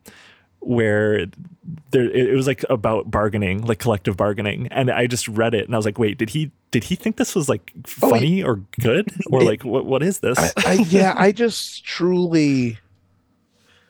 [0.61, 1.27] where
[1.90, 4.68] there it was like about bargaining like collective bargaining.
[4.68, 7.16] And i just read it and i was like wait did he did he think
[7.16, 9.11] this was like oh, funny oh, or good?
[9.31, 10.38] Or it, like what what is this?
[10.38, 12.79] I, I, yeah i just truly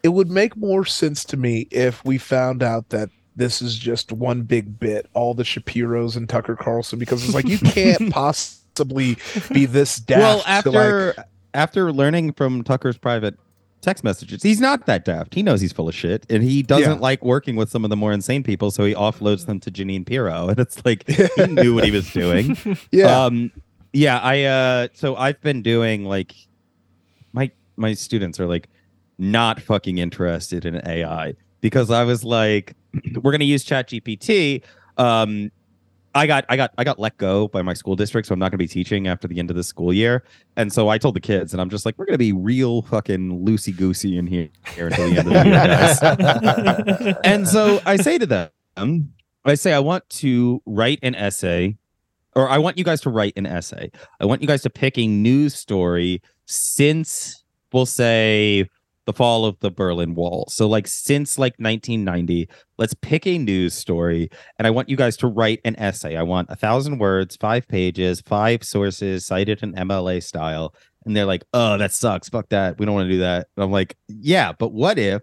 [0.02, 4.12] it would make more sense to me if we found out that this is just
[4.12, 9.16] one big bit all the shapiros and tucker carlson because it's like you can't possibly
[9.52, 13.38] be this daft well after like, after learning from tucker's private
[13.82, 14.42] text messages.
[14.42, 15.34] He's not that daft.
[15.34, 17.00] He knows he's full of shit, and he doesn't yeah.
[17.00, 20.06] like working with some of the more insane people, so he offloads them to Jeanine
[20.06, 20.48] Pirro.
[20.52, 22.56] And it's like he knew what he was doing.
[22.90, 23.24] yeah.
[23.24, 23.50] Um,
[23.92, 24.18] yeah.
[24.18, 26.34] I uh, so I've been doing like
[27.32, 28.68] my my students are like
[29.18, 32.74] not fucking interested in AI because I was like,
[33.22, 34.62] we're gonna use Chat GPT.
[34.98, 35.50] Um,
[36.14, 38.50] I got I got I got let go by my school district, so I'm not
[38.50, 40.24] going to be teaching after the end of the school year.
[40.56, 42.82] And so I told the kids, and I'm just like, we're going to be real
[42.82, 47.16] fucking loosey goosey in here, here until the end of the year, guys.
[47.24, 48.50] and so I say to them,
[49.44, 51.76] I say I want to write an essay,
[52.36, 53.90] or I want you guys to write an essay.
[54.20, 58.68] I want you guys to pick a news story since we'll say
[59.04, 60.46] the fall of the Berlin Wall.
[60.48, 65.16] So like since like 1990, let's pick a news story and I want you guys
[65.18, 66.16] to write an essay.
[66.16, 70.74] I want a thousand words, five pages, five sources cited in MLA style.
[71.04, 72.28] And they're like, oh, that sucks.
[72.28, 72.78] Fuck that.
[72.78, 73.48] We don't want to do that.
[73.56, 75.22] And I'm like, yeah, but what if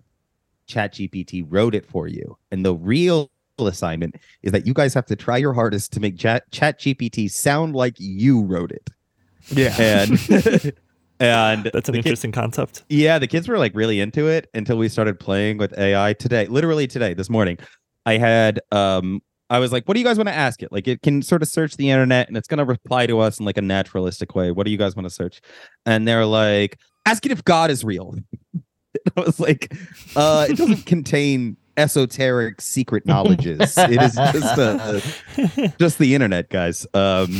[0.67, 2.37] ChatGPT wrote it for you?
[2.51, 6.17] And the real assignment is that you guys have to try your hardest to make
[6.17, 8.89] Chat GPT sound like you wrote it.
[9.47, 9.75] Yeah.
[9.79, 10.73] And
[11.19, 12.83] and that's an interesting kid, concept.
[12.89, 16.47] Yeah, the kids were like really into it until we started playing with AI today.
[16.47, 17.57] Literally today, this morning,
[18.05, 20.71] I had um I was like, what do you guys want to ask it?
[20.71, 23.45] Like it can sort of search the internet and it's gonna reply to us in
[23.45, 24.51] like a naturalistic way.
[24.51, 25.41] What do you guys want to search?
[25.85, 28.15] And they're like, ask it if God is real.
[29.17, 29.73] I was like,
[30.15, 33.77] uh, it doesn't contain esoteric secret knowledges.
[33.77, 34.99] it is just uh,
[35.79, 36.87] just the internet, guys.
[36.93, 37.31] Um,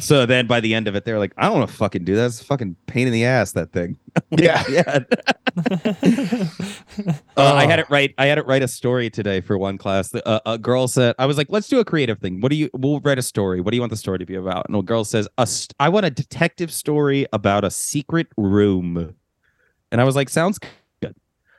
[0.00, 2.16] so then by the end of it, they're like, I don't want to fucking do
[2.16, 2.26] that.
[2.26, 3.52] It's fucking pain in the ass.
[3.52, 3.96] That thing.
[4.30, 5.00] Like, yeah, yeah.
[7.36, 8.14] uh, I had it right.
[8.16, 10.14] I had it write a story today for one class.
[10.14, 12.40] Uh, a girl said, "I was like, let's do a creative thing.
[12.40, 12.70] What do you?
[12.72, 13.60] We'll write a story.
[13.60, 15.74] What do you want the story to be about?" And a girl says, "A st-
[15.78, 19.14] I want a detective story about a secret room."
[19.92, 20.58] And I was like, "Sounds
[21.02, 21.14] good."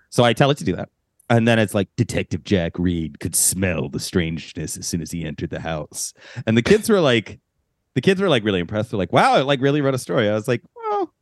[0.10, 0.90] So I tell it to do that.
[1.30, 5.26] And then it's like Detective Jack Reed could smell the strangeness as soon as he
[5.26, 6.14] entered the house.
[6.46, 7.40] And the kids were like,
[7.96, 8.92] the kids were like really impressed.
[8.92, 10.30] They're like, wow, I like really wrote a story.
[10.30, 11.14] I was like, well,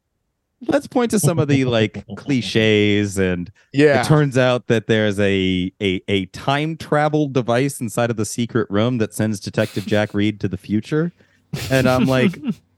[0.68, 3.18] let's point to some of the like cliches.
[3.18, 8.18] And yeah, it turns out that there's a, a a time travel device inside of
[8.18, 11.12] the secret room that sends Detective Jack Reed to the future.
[11.72, 12.38] And I'm like,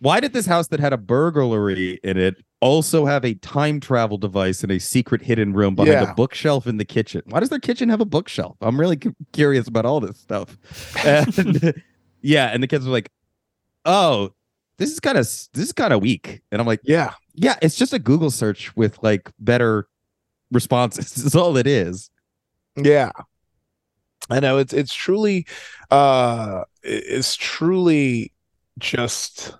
[0.00, 4.18] why did this house that had a burglary in it also have a time travel
[4.18, 6.10] device in a secret hidden room behind yeah.
[6.10, 7.22] a bookshelf in the kitchen.
[7.26, 8.56] Why does their kitchen have a bookshelf?
[8.60, 10.58] I'm really c- curious about all this stuff.
[11.04, 11.82] And
[12.20, 13.10] yeah, and the kids were like,
[13.84, 14.34] "Oh,
[14.76, 17.76] this is kind of this is kind of weak." And I'm like, "Yeah, yeah, it's
[17.76, 19.88] just a Google search with like better
[20.50, 21.16] responses.
[21.24, 22.10] Is all it is."
[22.76, 23.12] Yeah.
[24.28, 25.46] I know it's it's truly
[25.90, 28.32] uh it's truly
[28.78, 29.54] just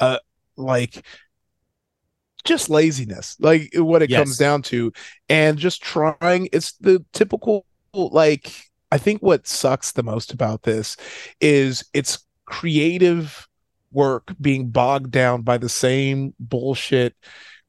[0.00, 0.18] uh
[0.56, 1.04] like
[2.44, 4.18] just laziness like what it yes.
[4.18, 4.92] comes down to
[5.28, 10.96] and just trying it's the typical like i think what sucks the most about this
[11.40, 13.46] is it's creative
[13.92, 17.14] work being bogged down by the same bullshit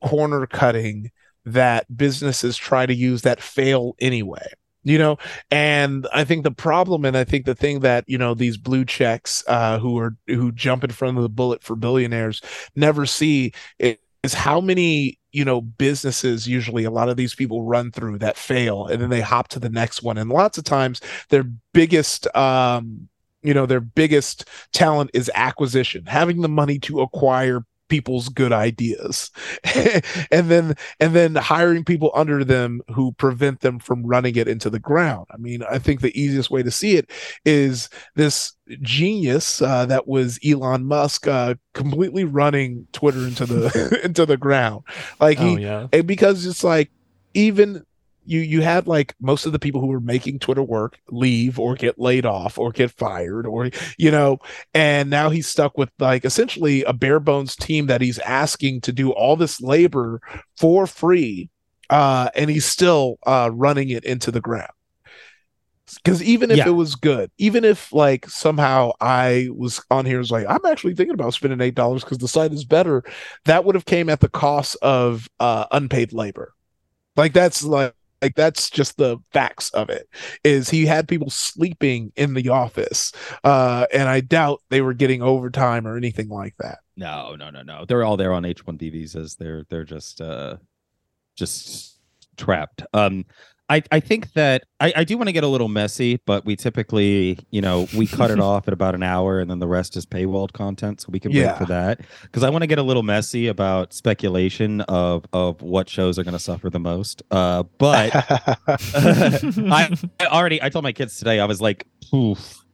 [0.03, 1.11] corner cutting
[1.45, 4.47] that businesses try to use that fail anyway
[4.83, 5.17] you know
[5.49, 8.85] and i think the problem and i think the thing that you know these blue
[8.85, 12.41] checks uh who are who jump in front of the bullet for billionaires
[12.75, 17.91] never see is how many you know businesses usually a lot of these people run
[17.91, 21.01] through that fail and then they hop to the next one and lots of times
[21.29, 23.07] their biggest um
[23.43, 29.29] you know their biggest talent is acquisition having the money to acquire people's good ideas.
[30.31, 34.69] And then and then hiring people under them who prevent them from running it into
[34.69, 35.27] the ground.
[35.29, 37.09] I mean i think the easiest way to see it
[37.45, 44.25] is this genius uh, that was elon musk uh, completely running twitter into the into
[44.25, 44.83] the ground.
[45.19, 46.01] Like he oh, yeah.
[46.01, 46.89] because it's like
[47.33, 47.85] even
[48.25, 51.75] you you had like most of the people who were making Twitter work leave or
[51.75, 54.39] get laid off or get fired or you know,
[54.73, 58.91] and now he's stuck with like essentially a bare bones team that he's asking to
[58.91, 60.21] do all this labor
[60.57, 61.49] for free,
[61.89, 64.71] uh, and he's still uh, running it into the ground.
[65.95, 66.67] Because even if yeah.
[66.67, 70.95] it was good, even if like somehow I was on here was like I'm actually
[70.95, 73.03] thinking about spending eight dollars because the site is better,
[73.45, 76.53] that would have came at the cost of uh, unpaid labor.
[77.17, 80.07] Like that's like like that's just the facts of it
[80.43, 83.11] is he had people sleeping in the office
[83.43, 86.79] uh and i doubt they were getting overtime or anything like that.
[86.97, 87.85] No no no no.
[87.85, 90.57] They're all there on h1b visas they're they're just uh
[91.35, 91.99] just
[92.37, 92.83] trapped.
[92.93, 93.25] Um
[93.71, 96.57] I, I think that I, I do want to get a little messy, but we
[96.57, 99.95] typically, you know, we cut it off at about an hour and then the rest
[99.95, 100.99] is paywalled content.
[100.99, 101.53] So we can yeah.
[101.53, 102.01] wait for that.
[102.23, 106.23] Because I want to get a little messy about speculation of of what shows are
[106.25, 107.23] going to suffer the most.
[107.31, 108.11] Uh, but
[108.67, 112.65] I, I already I told my kids today, I was like, Oof,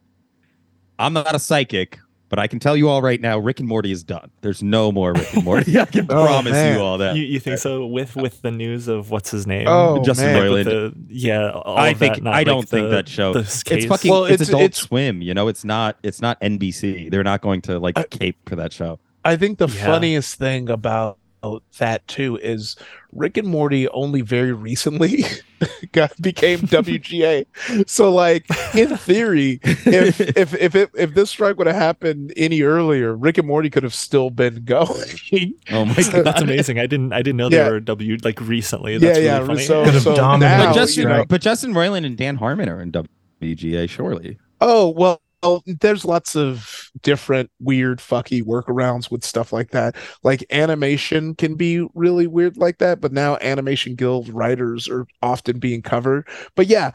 [0.98, 2.00] I'm not a psychic,
[2.30, 4.32] But I can tell you all right now, Rick and Morty is done.
[4.42, 5.80] There's no more Rick and Morty.
[5.80, 6.76] I can oh, promise man.
[6.76, 7.16] you all that.
[7.16, 7.86] You, you, think so?
[7.86, 9.68] With with the news of what's his name?
[9.68, 11.06] Oh, Justin Roiland.
[11.08, 13.32] yeah, I think I don't like think the, that show.
[13.36, 14.12] It's fucking.
[14.12, 15.22] Well, it's, it's Adult it's, Swim.
[15.22, 15.98] You know, it's not.
[16.04, 17.10] It's not NBC.
[17.10, 19.00] They're not going to like cape for that show.
[19.24, 19.86] I think the yeah.
[19.86, 22.76] funniest thing about Uh, that too is
[23.12, 25.24] Rick and Morty only very recently
[25.92, 27.46] got became WGA.
[27.88, 32.64] So like in theory, if if if it, if this strike would have happened any
[32.64, 35.54] earlier, Rick and Morty could have still been going.
[35.72, 36.80] oh my god, that's amazing!
[36.80, 38.98] I didn't I didn't know they were W like recently.
[38.98, 39.86] That's yeah, really yeah.
[39.86, 39.92] Funny.
[39.94, 42.92] So, so now, but Justin, you know, but Justin Roiland and Dan Harmon are in
[42.92, 44.40] WGA, surely.
[44.60, 49.96] Oh well, well, there's lots of different weird fucky workarounds with stuff like that.
[50.24, 55.60] Like animation can be really weird like that, but now animation guild writers are often
[55.60, 56.28] being covered.
[56.56, 56.92] But yeah,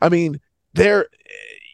[0.00, 0.40] I mean,
[0.74, 1.06] there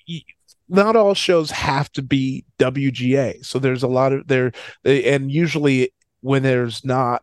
[0.09, 0.21] eh,
[0.69, 3.45] not all shows have to be WGA.
[3.45, 4.53] So there's a lot of there
[4.85, 5.91] eh, and usually
[6.21, 7.23] when there's not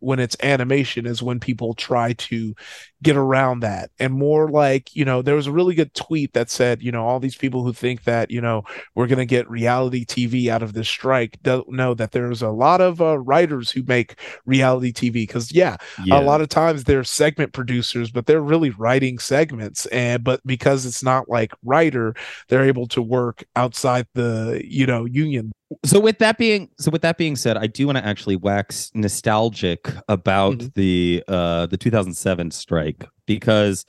[0.00, 2.54] when it's animation is when people try to
[3.06, 3.90] get around that.
[3.98, 7.06] And more like you know there was a really good tweet that said you know
[7.06, 10.62] all these people who think that you know we're going to get reality tv out
[10.62, 14.92] of this strike don't know that there's a lot of uh, writers who make reality
[14.92, 19.18] tv because yeah, yeah, a lot of times they're segment producers but they're really writing
[19.18, 19.86] segments.
[19.86, 22.14] And but because it's not like writer
[22.48, 25.52] they're able to work outside the you know union.
[25.84, 28.90] So with that being so with that being said i do want to actually wax
[28.94, 30.68] nostalgic about mm-hmm.
[30.74, 32.95] the uh the 2007 strike
[33.26, 33.84] because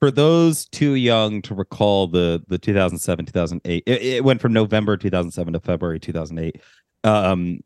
[0.00, 4.96] for those too young to recall the the 2007 2008 it, it went from november
[4.96, 6.60] 2007 to february 2008
[7.04, 7.60] um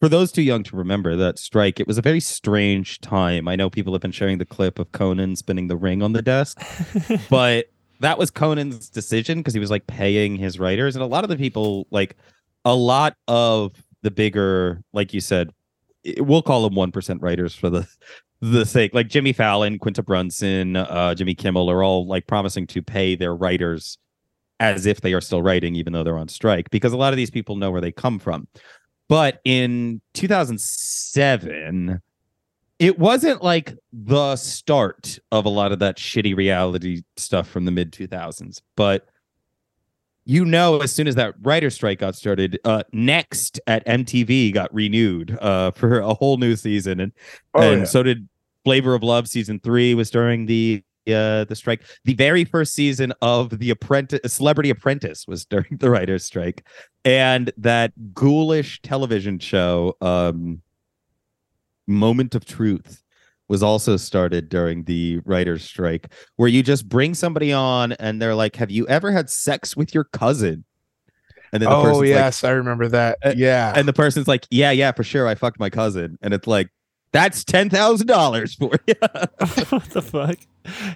[0.00, 3.46] for those too young to remember that strike it was a very strange time.
[3.46, 6.22] I know people have been sharing the clip of conan spinning the ring on the
[6.22, 6.60] desk
[7.30, 7.66] but
[8.00, 11.30] that was conan's decision because he was like paying his writers and a lot of
[11.30, 12.16] the people like
[12.64, 13.72] a lot of
[14.02, 15.50] the bigger, like you said,
[16.18, 17.88] we'll call them one percent writers for the
[18.42, 18.92] the sake.
[18.92, 23.34] Like Jimmy Fallon, Quinta Brunson, uh, Jimmy Kimmel are all like promising to pay their
[23.34, 23.96] writers
[24.60, 27.16] as if they are still writing, even though they're on strike, because a lot of
[27.16, 28.48] these people know where they come from.
[29.08, 32.00] But in 2007,
[32.78, 37.70] it wasn't like the start of a lot of that shitty reality stuff from the
[37.70, 39.06] mid 2000s, but
[40.24, 44.72] you know, as soon as that writer strike got started, uh, next at MTV got
[44.72, 47.12] renewed uh, for a whole new season, and
[47.54, 47.84] oh, and yeah.
[47.86, 48.28] so did
[48.64, 51.82] Flavor of Love season three was during the uh, the strike.
[52.04, 56.66] The very first season of the Apprentice, Celebrity Apprentice, was during the writer's strike,
[57.04, 60.62] and that ghoulish television show, um,
[61.88, 63.01] Moment of Truth,
[63.52, 68.34] was also started during the writer's strike, where you just bring somebody on and they're
[68.34, 70.64] like, "Have you ever had sex with your cousin?"
[71.52, 73.18] And then the oh, person's like, oh yes, like, I remember that.
[73.36, 76.46] Yeah, and the person's like, "Yeah, yeah, for sure, I fucked my cousin," and it's
[76.46, 76.70] like,
[77.12, 78.94] "That's ten thousand dollars for you."
[79.68, 80.38] what the fuck?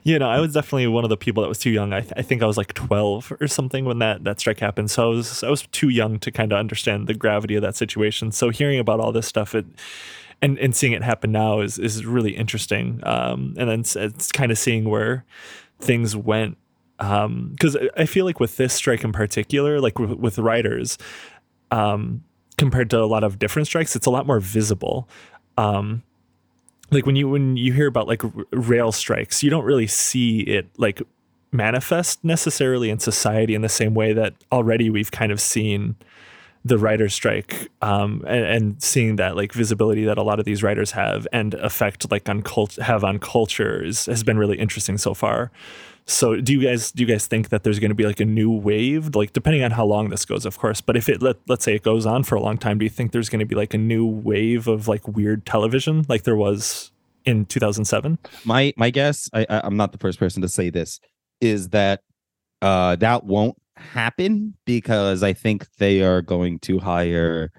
[0.02, 1.92] You know, I was definitely one of the people that was too young.
[1.92, 4.90] I, th- I think I was like twelve or something when that that strike happened.
[4.90, 7.76] So I was I was too young to kind of understand the gravity of that
[7.76, 8.32] situation.
[8.32, 9.66] So hearing about all this stuff, it
[10.42, 13.00] and and seeing it happen now is is really interesting.
[13.04, 15.24] Um, and then it's, it's kind of seeing where
[15.80, 16.56] things went
[16.98, 20.96] because um, I feel like with this strike in particular, like with, writers,
[21.70, 22.24] um,
[22.56, 25.08] compared to a lot of different strikes, it's a lot more visible.
[25.58, 26.02] Um,
[26.90, 30.40] like when you when you hear about like r- rail strikes, you don't really see
[30.40, 31.02] it like
[31.52, 35.96] manifest necessarily in society in the same way that already we've kind of seen
[36.66, 40.62] the writer's strike um, and, and, seeing that like visibility that a lot of these
[40.62, 45.14] writers have and effect like on cult have on cultures has been really interesting so
[45.14, 45.50] far.
[46.06, 48.24] So do you guys do you guys think that there's going to be like a
[48.24, 51.36] new wave like depending on how long this goes of course but if it let,
[51.48, 53.46] let's say it goes on for a long time do you think there's going to
[53.46, 56.92] be like a new wave of like weird television like there was
[57.24, 61.00] in 2007 my my guess I, i'm not the first person to say this
[61.40, 62.02] is that
[62.62, 67.50] uh that won't happen because I think they are going to hire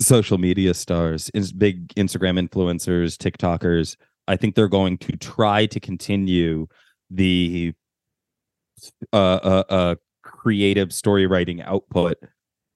[0.00, 3.96] social media stars, big Instagram influencers, TikTokers.
[4.26, 6.66] I think they're going to try to continue
[7.10, 7.74] the
[9.12, 12.16] uh, uh, uh, creative story writing output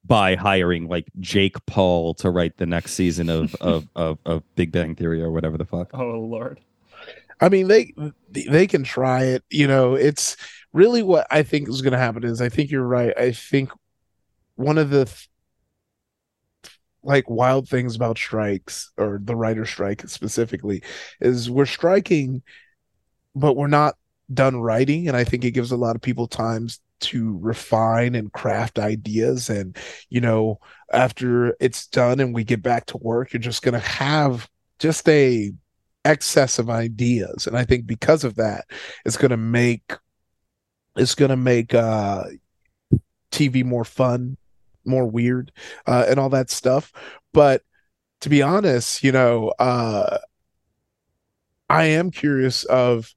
[0.04, 4.72] by hiring like Jake Paul to write the next season of of, of, of Big
[4.72, 5.90] Bang Theory or whatever the fuck.
[5.94, 6.60] Oh Lord.
[7.40, 7.92] I mean, they
[8.30, 9.44] they can try it.
[9.50, 10.36] You know, it's
[10.74, 13.16] really what I think is going to happen is I think you're right.
[13.16, 13.70] I think
[14.56, 15.28] one of the th-
[17.02, 20.82] like wild things about strikes or the writer strike specifically
[21.20, 22.42] is we're striking,
[23.34, 23.96] but we're not
[24.32, 28.32] done writing, and I think it gives a lot of people times to refine and
[28.32, 29.76] craft ideas and
[30.08, 30.58] you know
[30.92, 34.48] after it's done and we get back to work you're just going to have
[34.78, 35.52] just a
[36.04, 38.64] excess of ideas and i think because of that
[39.04, 39.94] it's going to make
[40.96, 42.24] it's going to make uh
[43.30, 44.36] tv more fun
[44.84, 45.50] more weird
[45.86, 46.92] uh and all that stuff.
[47.32, 47.62] But
[48.24, 50.16] to be honest you know uh
[51.68, 53.14] i am curious of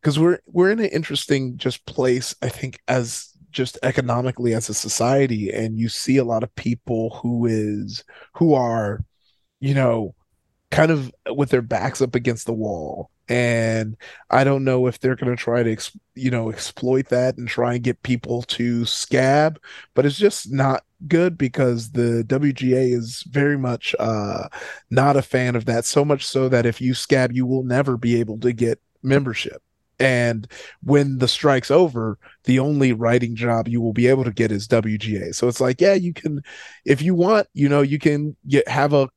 [0.00, 4.74] because we're we're in an interesting just place i think as just economically as a
[4.74, 8.04] society and you see a lot of people who is
[8.34, 9.02] who are
[9.60, 10.14] you know
[10.70, 13.96] kind of with their backs up against the wall and
[14.30, 15.76] i don't know if they're going to try to
[16.16, 19.58] you know exploit that and try and get people to scab
[19.94, 24.48] but it's just not good because the wga is very much uh
[24.90, 27.96] not a fan of that so much so that if you scab you will never
[27.96, 29.62] be able to get membership.
[29.98, 30.48] And
[30.82, 34.66] when the strike's over the only writing job you will be able to get is
[34.66, 36.42] wga so it's like yeah you can
[36.86, 39.10] if you want you know you can get have a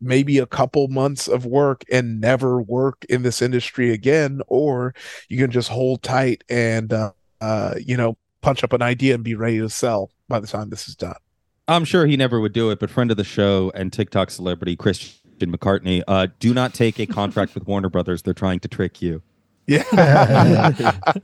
[0.00, 4.94] maybe a couple months of work and never work in this industry again or
[5.28, 9.22] you can just hold tight and uh, uh you know punch up an idea and
[9.22, 11.14] be ready to sell by the time this is done
[11.68, 14.74] i'm sure he never would do it but friend of the show and tiktok celebrity
[14.74, 19.00] christian mccartney uh do not take a contract with warner brothers they're trying to trick
[19.00, 19.22] you
[19.66, 20.72] yeah.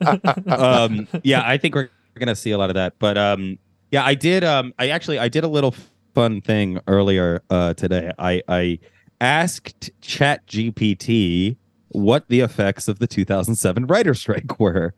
[0.47, 2.95] um, yeah, I think we're gonna see a lot of that.
[2.99, 3.59] But um,
[3.91, 4.45] yeah, I did.
[4.45, 5.75] Um, I actually I did a little
[6.19, 8.11] fun thing earlier uh, today.
[8.19, 8.81] I I
[9.21, 11.57] asked Chat GPT
[11.91, 14.95] what the effects of the 2007 writer strike were,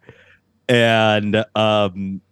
[0.67, 2.23] and um,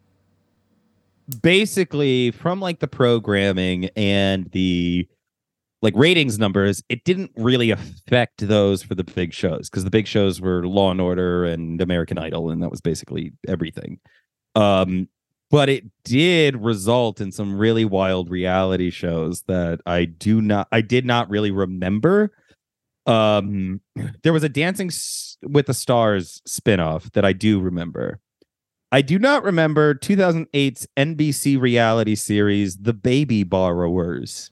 [1.42, 5.06] basically from like the programming and the
[5.82, 10.06] like ratings numbers, it didn't really affect those for the big shows because the big
[10.06, 14.00] shows were Law and Order and American Idol, and that was basically everything.
[14.54, 15.10] Um,
[15.50, 20.80] but it did result in some really wild reality shows that I do not, I
[20.80, 22.32] did not really remember.
[23.06, 23.80] Um,
[24.22, 24.90] there was a Dancing
[25.42, 28.20] with the Stars spinoff that I do remember.
[28.90, 34.50] I do not remember 2008's NBC reality series, The Baby Borrowers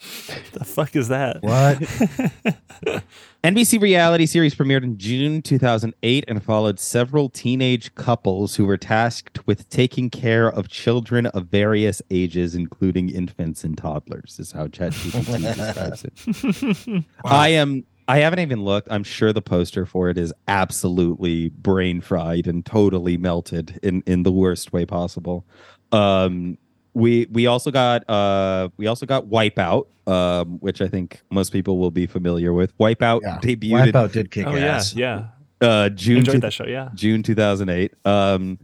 [0.52, 1.42] the fuck is that?
[1.42, 1.78] What?
[3.44, 9.46] NBC reality series premiered in June 2008 and followed several teenage couples who were tasked
[9.46, 14.38] with taking care of children of various ages, including infants and toddlers.
[14.38, 17.04] Is how ChatGPT describes it.
[17.22, 17.30] wow.
[17.30, 17.84] I am.
[18.08, 18.88] I haven't even looked.
[18.90, 24.22] I'm sure the poster for it is absolutely brain fried and totally melted in in
[24.22, 25.44] the worst way possible.
[25.92, 26.56] Um,
[26.94, 31.78] we we also got uh we also got Wipeout, um, which I think most people
[31.78, 32.76] will be familiar with.
[32.78, 33.38] Wipeout yeah.
[33.42, 33.92] debuted.
[33.92, 34.94] Wipeout did kick oh, ass.
[34.94, 35.26] Yeah,
[35.60, 35.68] yeah.
[35.68, 36.64] Uh, June enjoyed two, that show.
[36.64, 37.94] Yeah, June 2008.
[38.04, 38.58] Um,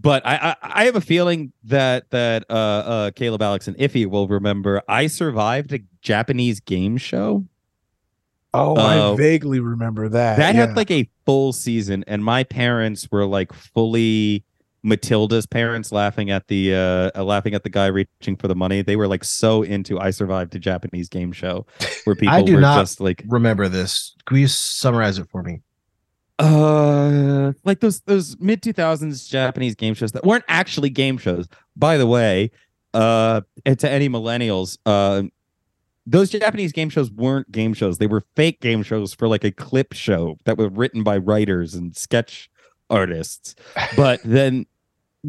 [0.00, 4.06] but I, I, I have a feeling that that uh, uh Caleb, Alex, and Ify
[4.06, 4.82] will remember.
[4.88, 7.44] I survived a Japanese game show.
[8.54, 10.38] Oh, uh, I vaguely remember that.
[10.38, 10.66] That yeah.
[10.66, 14.44] had like a full season, and my parents were like fully
[14.88, 18.82] Matilda's parents laughing at the uh laughing at the guy reaching for the money.
[18.82, 21.66] They were like so into I survived a Japanese game show
[22.04, 24.16] where people I do were not just like remember this.
[24.26, 25.60] Can you summarize it for me?
[26.38, 31.48] Uh like those those mid 2000s Japanese game shows that weren't actually game shows.
[31.76, 32.50] By the way,
[32.94, 35.22] uh to any millennials, uh
[36.06, 37.98] those Japanese game shows weren't game shows.
[37.98, 41.74] They were fake game shows for like a clip show that were written by writers
[41.74, 42.50] and sketch
[42.88, 43.54] artists.
[43.96, 44.66] But then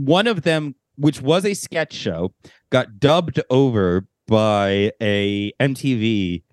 [0.05, 2.33] one of them, which was a sketch show,
[2.69, 6.43] got dubbed over by a MTV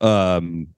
[0.00, 0.68] um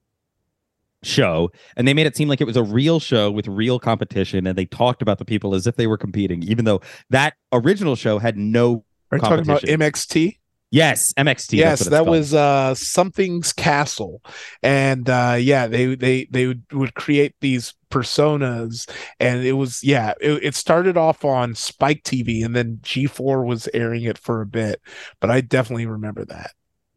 [1.02, 4.46] show and they made it seem like it was a real show with real competition
[4.46, 7.94] and they talked about the people as if they were competing even though that original
[7.94, 10.38] show had no are you talking about MXC
[10.70, 11.56] Yes, MXC.
[11.56, 12.08] Yes, that called.
[12.08, 14.22] was uh something's castle,
[14.62, 18.88] and uh yeah, they they they would, would create these personas,
[19.18, 23.68] and it was yeah, it, it started off on Spike TV, and then G4 was
[23.72, 24.82] airing it for a bit,
[25.20, 26.50] but I definitely remember that.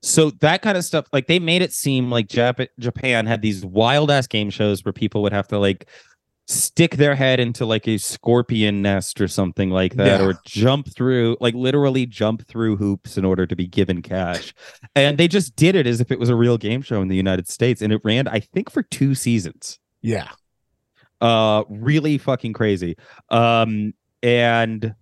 [0.03, 3.63] So that kind of stuff, like they made it seem like Jap- Japan had these
[3.63, 5.88] wild ass game shows where people would have to like
[6.52, 10.26] stick their head into like a scorpion nest or something like that yeah.
[10.26, 14.54] or jump through like literally jump through hoops in order to be given cash.
[14.95, 17.16] And they just did it as if it was a real game show in the
[17.16, 19.80] united states and it ran i think for two seasons.
[20.02, 20.30] Yeah.
[21.22, 22.97] Uh really fucking crazy.
[23.30, 24.93] Um and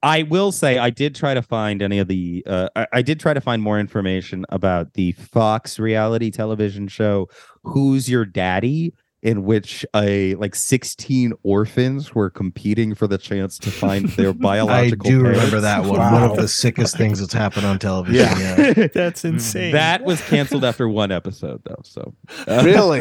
[0.00, 3.18] I will say I did try to find any of the uh, I, I, did
[3.18, 7.28] try to find more information about the Fox reality television show
[7.64, 13.70] Who's Your Daddy in which a like 16 orphans were competing for the chance to
[13.70, 15.38] find their biological I do parents.
[15.40, 15.98] remember that one.
[15.98, 18.14] One of the sickest things that's happened on television.
[18.38, 18.72] Yeah.
[18.76, 18.86] Yeah.
[18.94, 19.72] That's insane.
[19.72, 21.80] that was canceled after one episode though.
[21.82, 22.14] So
[22.46, 23.00] uh, Really?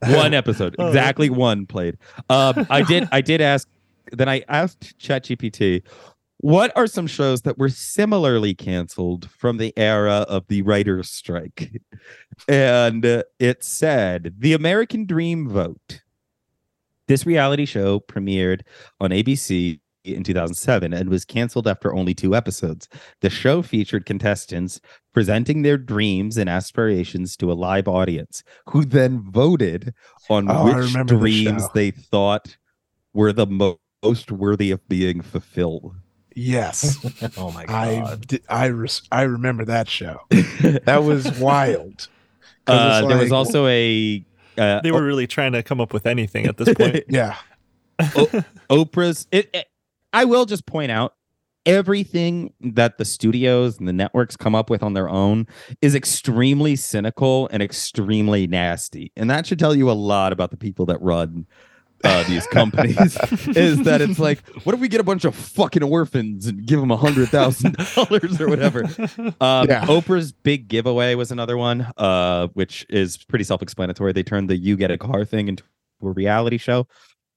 [0.00, 0.76] one episode.
[0.78, 0.88] Oh.
[0.88, 1.96] Exactly one played.
[2.28, 3.66] Um I did I did ask
[4.10, 5.82] then I asked ChatGPT
[6.42, 11.80] what are some shows that were similarly canceled from the era of the writer's strike?
[12.48, 16.02] And uh, it said The American Dream Vote.
[17.06, 18.62] This reality show premiered
[19.00, 22.88] on ABC in 2007 and was canceled after only two episodes.
[23.20, 24.80] The show featured contestants
[25.14, 29.94] presenting their dreams and aspirations to a live audience who then voted
[30.28, 32.56] on Oh, which remember the dreams they thought
[33.12, 35.94] were the mo- most worthy of being fulfilled.
[36.36, 36.98] Yes.
[37.36, 38.26] oh my god.
[38.26, 40.20] di- I res- I remember that show.
[40.84, 42.08] That was wild.
[42.66, 44.24] Uh, it's there was also a
[44.58, 47.04] uh, they were really trying to come up with anything at this point.
[47.08, 47.36] yeah.
[48.70, 49.26] Oprah's.
[49.32, 49.66] It, it-
[50.14, 51.14] I will just point out
[51.64, 55.46] everything that the studios and the networks come up with on their own
[55.80, 60.56] is extremely cynical and extremely nasty, and that should tell you a lot about the
[60.58, 61.46] people that run.
[62.04, 63.16] Uh, these companies
[63.56, 66.80] is that it's like, what if we get a bunch of fucking orphans and give
[66.80, 68.84] them a hundred thousand dollars or whatever?
[69.40, 69.86] Um, Yeah.
[69.86, 74.12] Oprah's big giveaway was another one, uh, which is pretty self-explanatory.
[74.12, 75.62] They turned the "you get a car" thing into
[76.02, 76.86] a reality show.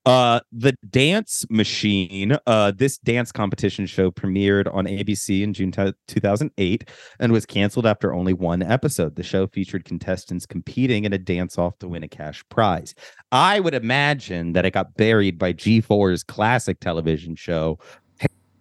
[0.05, 5.93] Uh, the Dance Machine, uh, this dance competition show premiered on ABC in June t-
[6.07, 6.89] 2008
[7.19, 9.15] and was canceled after only one episode.
[9.15, 12.93] The show featured contestants competing in a dance off to win a cash prize.
[13.31, 17.79] I would imagine that it got buried by G4's classic television show,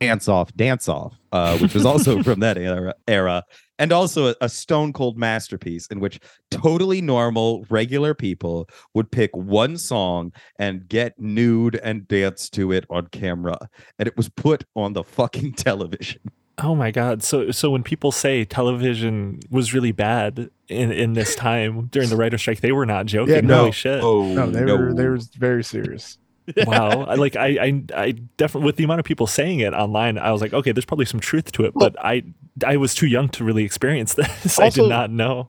[0.06, 3.44] Dance Off, Dance Off, uh, which was also from that era, era
[3.78, 9.34] and also a, a stone cold masterpiece in which totally normal, regular people would pick
[9.36, 13.58] one song and get nude and dance to it on camera.
[13.98, 16.20] And it was put on the fucking television.
[16.58, 17.24] Oh my god.
[17.24, 22.16] So so when people say television was really bad in in this time during the
[22.16, 23.34] writer strike, they were not joking.
[23.34, 23.58] Yeah, no.
[23.58, 24.00] Holy shit.
[24.00, 26.16] No, they were they were very serious.
[26.66, 27.04] Wow.
[27.04, 30.32] I, like I, I I definitely with the amount of people saying it online, I
[30.32, 32.22] was like, okay, there's probably some truth to it, but I
[32.66, 34.58] I was too young to really experience this.
[34.58, 35.48] I did not know.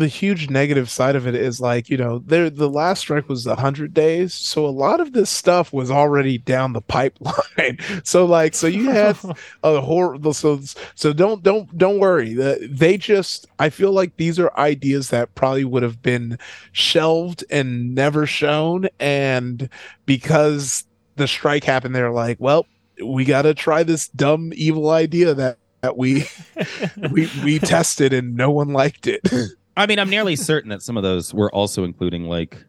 [0.00, 3.46] The huge negative side of it is like you know there the last strike was
[3.46, 7.78] 100 days so a lot of this stuff was already down the pipeline.
[8.04, 9.16] So like so you had
[9.62, 10.60] a horrible so
[10.94, 12.32] so don't don't don't worry.
[12.34, 16.38] They just i feel like these are ideas that probably would have been
[16.72, 19.68] shelved and never shown and
[20.06, 20.84] because
[21.16, 22.66] the strike happened they're like well
[23.04, 26.24] we got to try this dumb evil idea that that we
[27.10, 29.20] we we tested and no one liked it
[29.76, 32.64] I mean, I'm nearly certain that some of those were also including like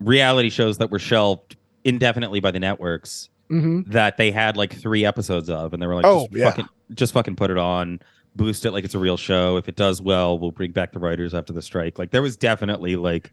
[0.00, 3.90] reality shows that were shelved indefinitely by the networks mm-hmm.
[3.90, 6.50] that they had like three episodes of, and they were like, Oh, just yeah.
[6.50, 8.00] fucking, just fucking put it on,
[8.34, 9.56] boost it like it's a real show.
[9.56, 11.98] If it does well, we'll bring back the writers after the strike.
[11.98, 13.30] Like there was definitely like,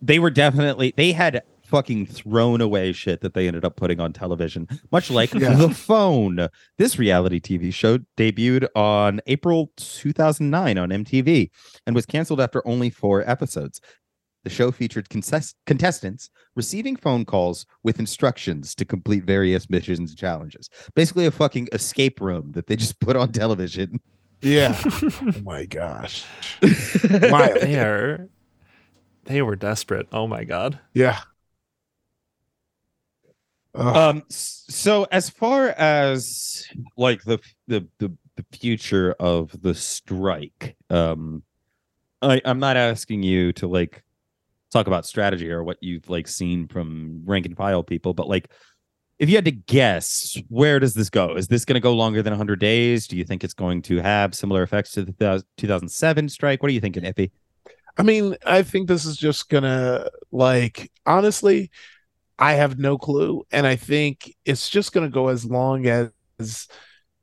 [0.00, 4.12] they were definitely they had fucking thrown away shit that they ended up putting on
[4.12, 5.54] television, much like Yeah.
[5.54, 6.48] the phone.
[6.78, 11.50] This reality TV show debuted on April 2009 on MTV
[11.86, 13.80] and was canceled after only four episodes.
[14.44, 20.18] The show featured contest- contestants receiving phone calls with instructions to complete various missions and
[20.18, 20.70] challenges.
[20.94, 24.00] Basically, a fucking escape room that they just put on television.
[24.40, 24.80] Yeah.
[25.02, 26.24] oh my gosh.
[26.62, 27.58] Wild.
[27.60, 28.28] They are
[29.24, 30.06] they were desperate.
[30.12, 30.78] Oh my god.
[30.94, 31.18] Yeah.
[33.78, 33.96] Ugh.
[33.96, 34.22] Um.
[34.28, 36.66] So, as far as
[36.96, 41.42] like the the the, the future of the strike, um,
[42.20, 44.02] I I'm not asking you to like
[44.72, 48.50] talk about strategy or what you've like seen from rank and file people, but like.
[49.18, 51.34] If you had to guess, where does this go?
[51.34, 53.08] Is this going to go longer than 100 days?
[53.08, 56.62] Do you think it's going to have similar effects to the 2007 strike?
[56.62, 57.32] What are you thinking, Ify?
[57.98, 61.72] I mean, I think this is just gonna like honestly,
[62.38, 66.68] I have no clue, and I think it's just gonna go as long as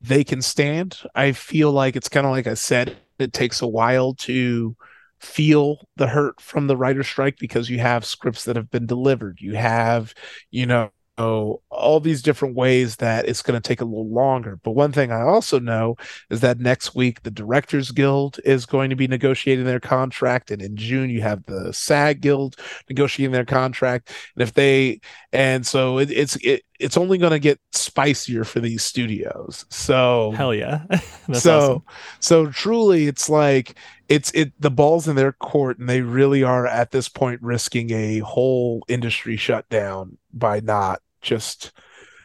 [0.00, 0.98] they can stand.
[1.14, 4.76] I feel like it's kind of like I said, it takes a while to
[5.20, 9.40] feel the hurt from the writer strike because you have scripts that have been delivered.
[9.40, 10.14] You have,
[10.50, 14.58] you know, all these different ways that it's going to take a little longer.
[14.62, 15.96] But one thing I also know
[16.30, 20.60] is that next week the Directors Guild is going to be negotiating their contract, and
[20.60, 22.56] in June you have the SAG Guild
[22.88, 24.12] negotiating their contract.
[24.34, 25.00] And if they,
[25.32, 29.64] and so it, it's it, it's only going to get spicier for these studios.
[29.70, 30.84] So Hell yeah.
[31.28, 31.82] That's so awesome.
[32.20, 33.76] so truly it's like
[34.08, 37.90] it's it the ball's in their court and they really are at this point risking
[37.90, 41.72] a whole industry shutdown by not just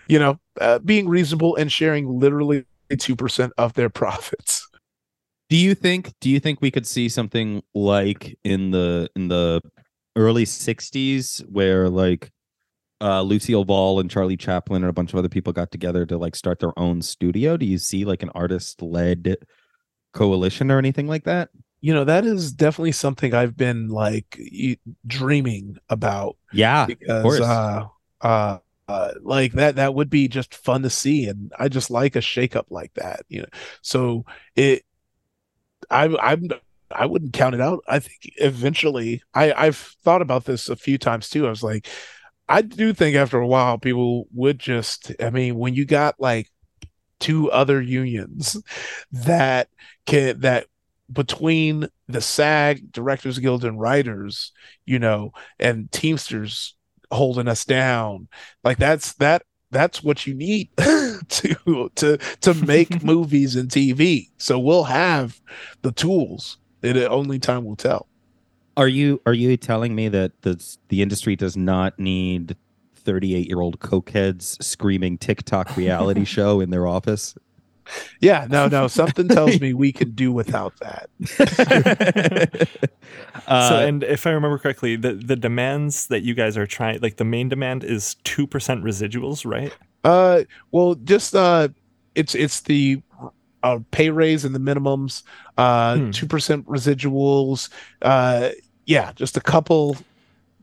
[0.08, 4.68] you know uh, being reasonable and sharing literally 2% of their profits
[5.50, 9.62] do you think do you think we could see something like in the in the
[10.16, 12.32] early 60s where like
[13.02, 16.18] uh, Lucille Ball and Charlie Chaplin and a bunch of other people got together to
[16.18, 17.58] like start their own studio.
[17.58, 19.38] Do you see like an artist led
[20.14, 21.50] coalition or anything like that?
[21.82, 24.40] You know, that is definitely something I've been like
[25.08, 26.38] dreaming about.
[26.54, 26.86] Yeah.
[26.86, 27.86] Because uh
[28.22, 28.60] uh
[28.92, 32.20] uh, like that that would be just fun to see and i just like a
[32.20, 33.48] shakeup like that you know.
[33.82, 34.26] So
[34.56, 34.84] it
[35.90, 36.50] i i'm
[36.92, 37.84] i wouldn't count it out.
[37.88, 41.48] I think eventually i i've thought about this a few times too.
[41.48, 41.88] I was like
[42.50, 46.50] I do think after a while people would just I mean when you got like
[47.20, 48.62] two other unions
[49.12, 49.70] that
[50.06, 50.66] can that
[51.12, 54.52] between the SAG, Directors Guild, and writers,
[54.86, 56.76] you know, and Teamsters
[57.12, 58.28] holding us down,
[58.64, 64.30] like that's that that's what you need to to to make movies and TV.
[64.38, 65.42] So we'll have
[65.82, 66.58] the tools.
[66.82, 68.08] It only time will tell.
[68.78, 72.56] Are you are you telling me that the the industry does not need
[72.96, 77.36] 38 year old cokeheads screaming TikTok reality show in their office?
[78.20, 78.88] Yeah, no, no.
[79.02, 81.10] Something tells me we could do without that.
[83.48, 87.00] uh, so, and if I remember correctly, the the demands that you guys are trying,
[87.02, 89.76] like the main demand is two percent residuals, right?
[90.04, 91.70] Uh, well, just uh,
[92.16, 93.02] it's it's the
[93.64, 95.24] uh, pay raise and the minimums,
[95.58, 96.12] uh, hmm.
[96.12, 97.70] two percent residuals.
[98.02, 98.50] Uh,
[98.86, 99.98] yeah, just a couple.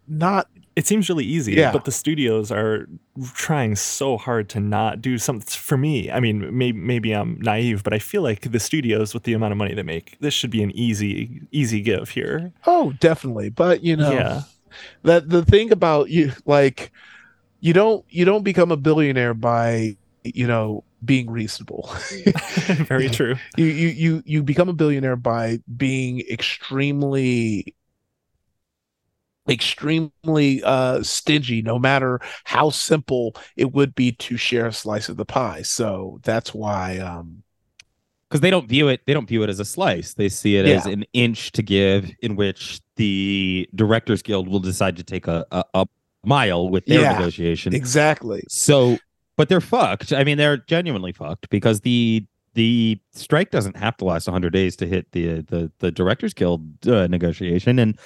[0.07, 0.49] Not.
[0.79, 1.73] It seems really easy, yeah.
[1.73, 2.89] but the studios are
[3.35, 5.45] trying so hard to not do something.
[5.45, 9.25] For me, I mean, maybe maybe I'm naive, but I feel like the studios, with
[9.25, 12.53] the amount of money they make, this should be an easy easy give here.
[12.65, 13.49] Oh, definitely.
[13.49, 14.43] But you know, yeah.
[15.03, 16.93] that the thing about you, like,
[17.59, 21.91] you don't you don't become a billionaire by you know being reasonable.
[22.87, 23.35] Very true.
[23.57, 27.75] You, you you you become a billionaire by being extremely
[29.49, 35.17] extremely uh stingy no matter how simple it would be to share a slice of
[35.17, 35.63] the pie.
[35.63, 37.43] So that's why um
[38.29, 40.67] because they don't view it they don't view it as a slice they see it
[40.67, 40.75] yeah.
[40.75, 45.47] as an inch to give in which the directors guild will decide to take a,
[45.51, 45.87] a, a
[46.25, 48.99] mile with their yeah, negotiation exactly so
[49.39, 50.13] but they're fucked.
[50.13, 54.77] I mean, they're genuinely fucked because the the strike doesn't have to last 100 days
[54.77, 57.99] to hit the the the Directors Guild uh, negotiation, and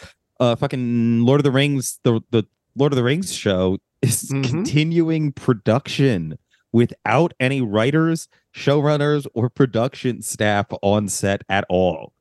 [0.43, 4.43] uh, fucking Lord of the Rings, the the Lord of the Rings show is mm-hmm.
[4.43, 6.39] continuing production
[6.73, 12.13] without any writers, showrunners, or production staff on set at all.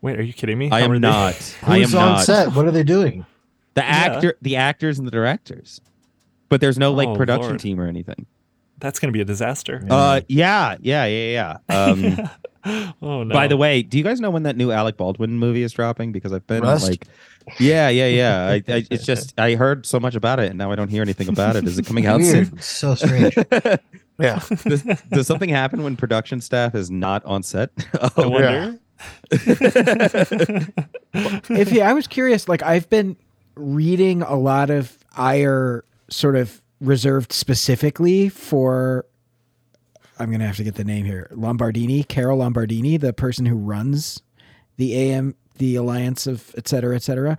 [0.00, 0.70] Wait, are you kidding me?
[0.70, 1.56] I am not.
[1.62, 2.24] I am on not.
[2.24, 2.54] set?
[2.54, 3.26] What are they doing?
[3.74, 4.40] The actor, yeah.
[4.40, 5.80] the actors, and the directors.
[6.48, 7.60] But there's no like oh, production Lord.
[7.60, 8.26] team or anything
[8.78, 9.84] that's going to be a disaster.
[9.88, 11.68] Uh, yeah, yeah, yeah, yeah.
[11.68, 12.30] Um,
[13.02, 13.32] oh no.
[13.32, 16.12] By the way, do you guys know when that new Alec Baldwin movie is dropping?
[16.12, 16.88] Because I've been Rust?
[16.88, 17.06] like,
[17.58, 18.46] yeah, yeah, yeah.
[18.46, 21.02] I, I, it's just I heard so much about it, and now I don't hear
[21.02, 21.66] anything about it.
[21.66, 22.48] Is it coming out Weird.
[22.48, 22.60] soon?
[22.60, 23.36] So strange.
[24.18, 24.40] yeah.
[24.64, 27.70] Does, does, something happen when production staff is not on set?
[28.00, 28.50] oh, I wonder.
[28.50, 28.72] Yeah.
[31.50, 32.48] if yeah, I was curious.
[32.48, 33.16] Like I've been
[33.54, 39.06] reading a lot of Ire sort of reserved specifically for
[40.18, 41.30] I'm going to have to get the name here.
[41.32, 44.20] Lombardini, Carol Lombardini, the person who runs
[44.76, 47.36] the AM the alliance of et cetera, et cetera.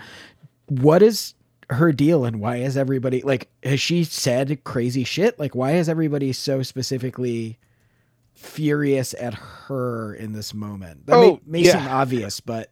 [0.67, 1.33] What is
[1.69, 5.39] her deal and why is everybody like has she said crazy shit?
[5.39, 7.57] Like why is everybody so specifically
[8.33, 11.05] furious at her in this moment?
[11.07, 11.79] That oh, may, may yeah.
[11.79, 12.71] seem obvious, but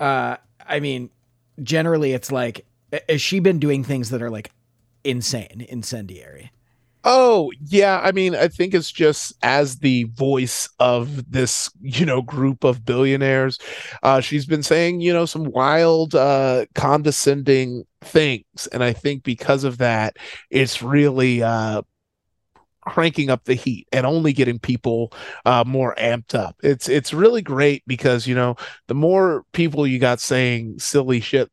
[0.00, 0.36] uh
[0.66, 1.10] I mean
[1.62, 2.66] generally it's like
[3.08, 4.50] has she been doing things that are like
[5.06, 6.52] insane, incendiary.
[7.08, 8.00] Oh, yeah.
[8.02, 12.84] I mean, I think it's just as the voice of this, you know, group of
[12.84, 13.60] billionaires.
[14.02, 18.66] Uh, she's been saying, you know, some wild, uh, condescending things.
[18.72, 20.16] And I think because of that,
[20.50, 21.82] it's really uh,
[22.86, 25.12] cranking up the heat and only getting people
[25.44, 26.56] uh, more amped up.
[26.62, 28.56] It's it's really great because you know
[28.86, 31.50] the more people you got saying silly shit,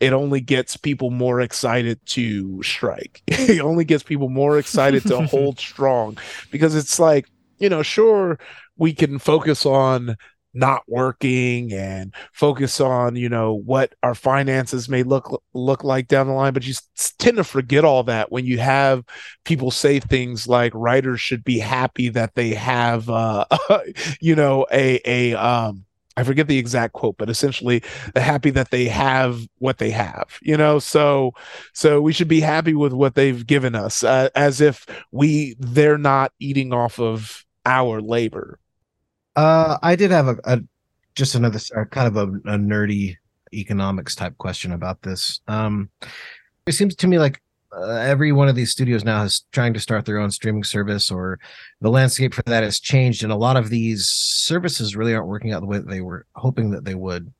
[0.00, 3.22] it only gets people more excited to strike.
[3.26, 6.16] it only gets people more excited to hold strong
[6.50, 7.28] because it's like
[7.58, 8.38] you know sure
[8.78, 10.16] we can focus on
[10.56, 16.26] not working and focus on you know what our finances may look look like down
[16.26, 16.74] the line but you
[17.18, 19.04] tend to forget all that when you have
[19.44, 23.44] people say things like writers should be happy that they have uh
[24.20, 25.84] you know a a um
[26.16, 27.82] I forget the exact quote, but essentially
[28.14, 30.78] happy that they have what they have, you know.
[30.78, 31.32] So,
[31.74, 35.98] so we should be happy with what they've given us, uh, as if we they're
[35.98, 38.58] not eating off of our labor.
[39.36, 40.60] Uh, I did have a, a
[41.14, 43.16] just another uh, kind of a, a nerdy
[43.52, 45.40] economics type question about this.
[45.46, 45.90] Um,
[46.66, 47.40] it seems to me like
[47.76, 51.10] uh, every one of these studios now is trying to start their own streaming service
[51.10, 51.38] or
[51.80, 55.52] the landscape for that has changed and a lot of these services really aren't working
[55.52, 57.32] out the way that they were hoping that they would.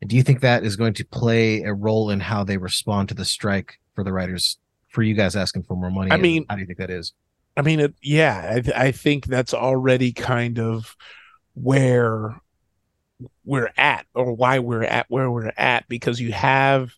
[0.00, 3.08] And do you think that is going to play a role in how they respond
[3.08, 6.10] to the strike for the writers for you guys asking for more money?
[6.10, 7.12] I mean how do you think that is?
[7.56, 10.96] I mean it, yeah I, th- I think that's already kind of
[11.56, 12.40] where
[13.44, 16.92] we're at or why we're at where we're at because you have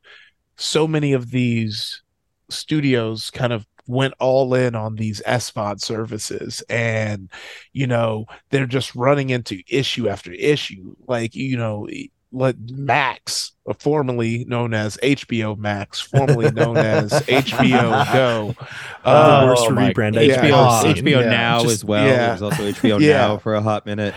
[0.57, 2.03] so many of these
[2.51, 7.31] studios kind of went all in on these SVOD services and
[7.73, 10.95] you know they're just running into issue after issue.
[11.07, 11.89] Like you know
[12.33, 18.55] let Max formerly known as HBO Max formerly known as HBO Go.
[19.05, 20.93] Uh, the worst oh rebrand HBO yeah.
[20.93, 21.31] HBO yeah.
[21.31, 22.07] Now just, as well.
[22.07, 22.33] yeah.
[22.33, 24.15] was also HBO Now for a hot minute.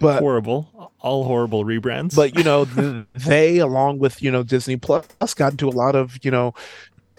[0.00, 0.92] But horrible.
[1.00, 2.14] All horrible rebrands.
[2.14, 5.94] But you know the, they along with you know Disney Plus got into a lot
[5.94, 6.54] of you know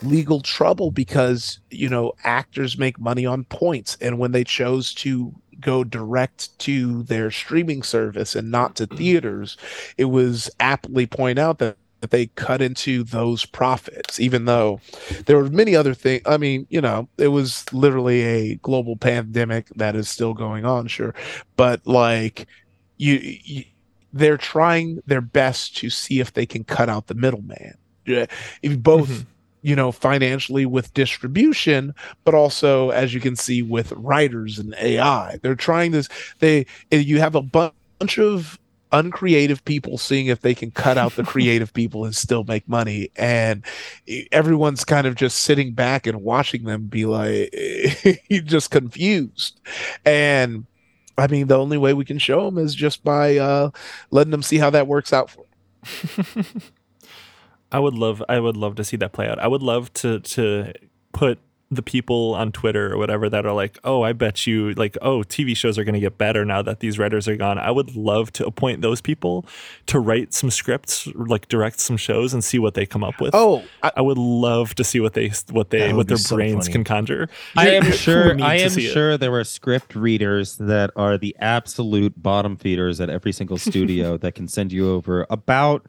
[0.04, 3.98] legal trouble because you know actors make money on points.
[4.02, 9.58] And when they chose to go direct to their streaming service and not to theaters
[9.98, 14.80] it was aptly point out that that they cut into those profits even though
[15.26, 19.68] there were many other things i mean you know it was literally a global pandemic
[19.76, 21.16] that is still going on sure
[21.56, 22.46] but like
[22.98, 23.64] you, you
[24.14, 27.78] they're trying their best to see if they can cut out the middleman.
[28.62, 29.30] If both mm-hmm
[29.68, 31.94] you know, financially with distribution,
[32.24, 35.38] but also as you can see with writers and AI.
[35.42, 36.08] They're trying this.
[36.40, 38.58] They you have a bunch of
[38.94, 43.12] uncreative people seeing if they can cut out the creative people and still make money
[43.18, 43.66] and
[44.32, 47.54] everyone's kind of just sitting back and watching them be like
[48.46, 49.60] just confused
[50.06, 50.66] and
[51.18, 53.70] i mean the only way we can show them is just by uh
[54.10, 56.56] letting them see how that works out for them
[57.72, 59.40] I would love I would love to see that play out.
[59.40, 60.74] I would love to to
[61.14, 61.40] put
[61.70, 65.20] the people on Twitter or whatever that are like, "Oh, I bet you like, oh,
[65.20, 67.96] TV shows are going to get better now that these writers are gone." I would
[67.96, 69.46] love to appoint those people
[69.88, 73.36] to write some scripts, like direct some shows and see what they come up with.
[73.36, 76.68] Oh, I, I would love to see what they what they what their so brains
[76.68, 76.72] funny.
[76.72, 77.30] can conjure.
[77.58, 79.20] I am sure I am sure it.
[79.20, 84.36] there are script readers that are the absolute bottom feeders at every single studio that
[84.36, 85.86] can send you over about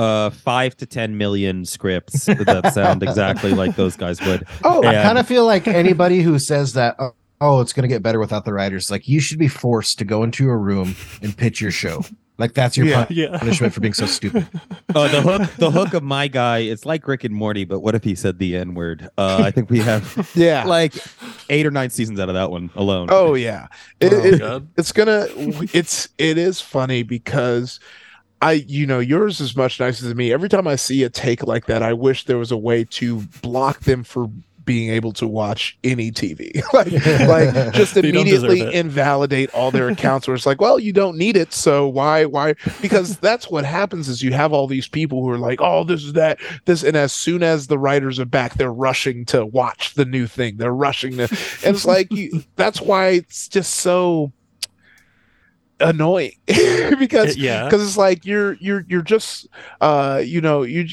[0.00, 4.46] uh five to ten million scripts that sound exactly like those guys would.
[4.64, 7.82] Oh, and, I kind of feel like anybody who says that, oh, oh, it's going
[7.82, 10.56] to get better without the writers, like you should be forced to go into a
[10.56, 12.04] room and pitch your show.
[12.38, 13.38] Like that's your yeah, pun- yeah.
[13.38, 14.48] punishment for being so stupid.
[14.92, 16.58] Oh, the hook, the hook of my guy.
[16.58, 19.08] It's like Rick and Morty, but what if he said the N word?
[19.16, 20.94] Uh, I think we have yeah, like
[21.48, 23.06] eight or nine seasons out of that one alone.
[23.12, 23.68] Oh yeah,
[24.00, 25.28] it, oh, it, it's gonna.
[25.72, 27.78] It's it is funny because
[28.42, 30.32] I, you know, yours is much nicer than me.
[30.32, 33.20] Every time I see a take like that, I wish there was a way to
[33.42, 34.30] block them for
[34.64, 36.62] being able to watch any TV.
[36.72, 36.92] like,
[37.28, 41.52] like just immediately invalidate all their accounts where it's like, well, you don't need it.
[41.52, 42.54] So why, why?
[42.80, 46.04] Because that's what happens is you have all these people who are like, oh, this
[46.04, 46.82] is that, this.
[46.82, 50.56] And as soon as the writers are back, they're rushing to watch the new thing.
[50.56, 54.32] They're rushing to, and it's like, you, that's why it's just so,
[55.80, 56.32] annoying
[56.98, 57.64] because yeah.
[57.64, 59.48] because it's like you're you're you're just
[59.80, 60.86] uh you know you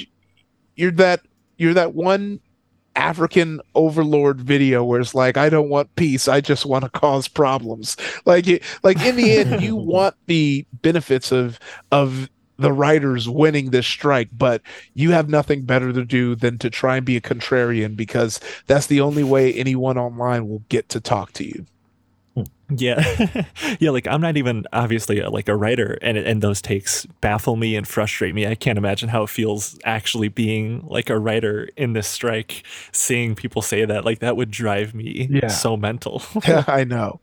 [0.76, 1.22] you're that
[1.58, 2.40] you're that one
[2.96, 6.28] African overlord video where it's like I don't want peace.
[6.28, 7.96] I just want to cause problems.
[8.26, 11.60] Like it, like in the end you want the benefits of
[11.92, 14.64] of the writers winning this strike but
[14.96, 18.88] you have nothing better to do than to try and be a contrarian because that's
[18.88, 21.66] the only way anyone online will get to talk to you
[22.70, 23.44] yeah.
[23.80, 27.56] yeah, like I'm not even obviously a, like a writer and and those takes baffle
[27.56, 28.46] me and frustrate me.
[28.48, 33.36] I can't imagine how it feels actually being like a writer in this strike seeing
[33.36, 35.48] people say that like that would drive me yeah.
[35.48, 36.22] so mental.
[36.48, 37.20] yeah, I know.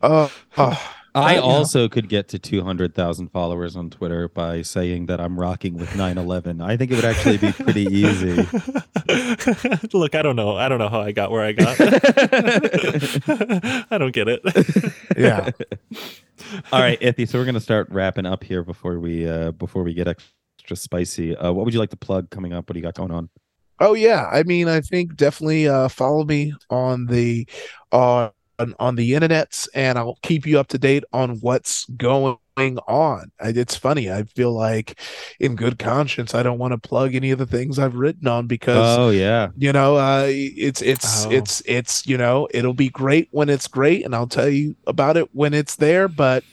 [0.00, 0.76] Uh, uh
[1.14, 5.90] I also could get to 200,000 followers on Twitter by saying that I'm rocking with
[5.90, 6.62] 9/11.
[6.62, 8.36] I think it would actually be pretty easy.
[9.92, 10.56] Look, I don't know.
[10.56, 11.76] I don't know how I got where I got.
[13.90, 14.40] I don't get it.
[15.16, 15.50] yeah.
[16.72, 17.28] All right, Ify.
[17.28, 21.36] So we're gonna start wrapping up here before we uh before we get extra spicy.
[21.36, 22.68] Uh, what would you like to plug coming up?
[22.68, 23.28] What do you got going on?
[23.80, 27.48] Oh yeah, I mean, I think definitely uh, follow me on the
[27.90, 28.28] uh,
[28.78, 33.30] on the internets and I'll keep you up to date on what's going on.
[33.40, 34.10] It's funny.
[34.10, 35.00] I feel like
[35.38, 38.46] in good conscience, I don't want to plug any of the things I've written on
[38.46, 41.30] because oh yeah, you know, uh, it's it's oh.
[41.30, 45.16] it's it's you know, it'll be great when it's great, and I'll tell you about
[45.16, 46.08] it when it's there.
[46.08, 46.44] But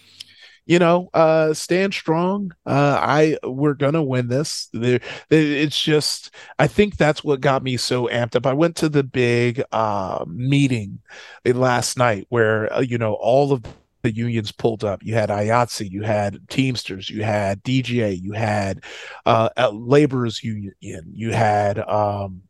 [0.68, 2.54] you know, uh, stand strong.
[2.66, 4.70] Uh, I we're gonna win this.
[4.74, 5.00] There,
[5.30, 8.46] it's just I think that's what got me so amped up.
[8.46, 11.00] I went to the big uh, meeting
[11.46, 13.64] last night where uh, you know all of
[14.02, 15.02] the unions pulled up.
[15.04, 18.84] You had IATSE, you had Teamsters, you had DGA, you had
[19.26, 22.44] uh, Laborers Union, you had um,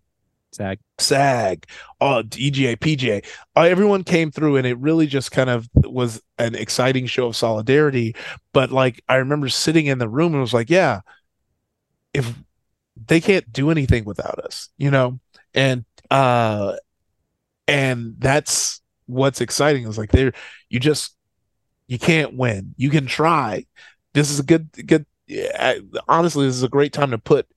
[0.57, 1.65] SAG, SAG,
[2.01, 3.25] uh, DGA, PGA.
[3.55, 7.35] Uh, everyone came through, and it really just kind of was an exciting show of
[7.35, 8.15] solidarity.
[8.53, 11.01] But like, I remember sitting in the room and it was like, yeah,
[12.13, 12.33] if
[13.05, 15.19] they can't do anything without us, you know,
[15.53, 16.75] and uh,
[17.67, 20.33] and that's what's exciting is like they're
[20.69, 21.15] you just
[21.87, 22.73] you can't win.
[22.77, 23.65] You can try.
[24.13, 25.05] This is a good good.
[26.07, 27.47] Honestly, this is a great time to put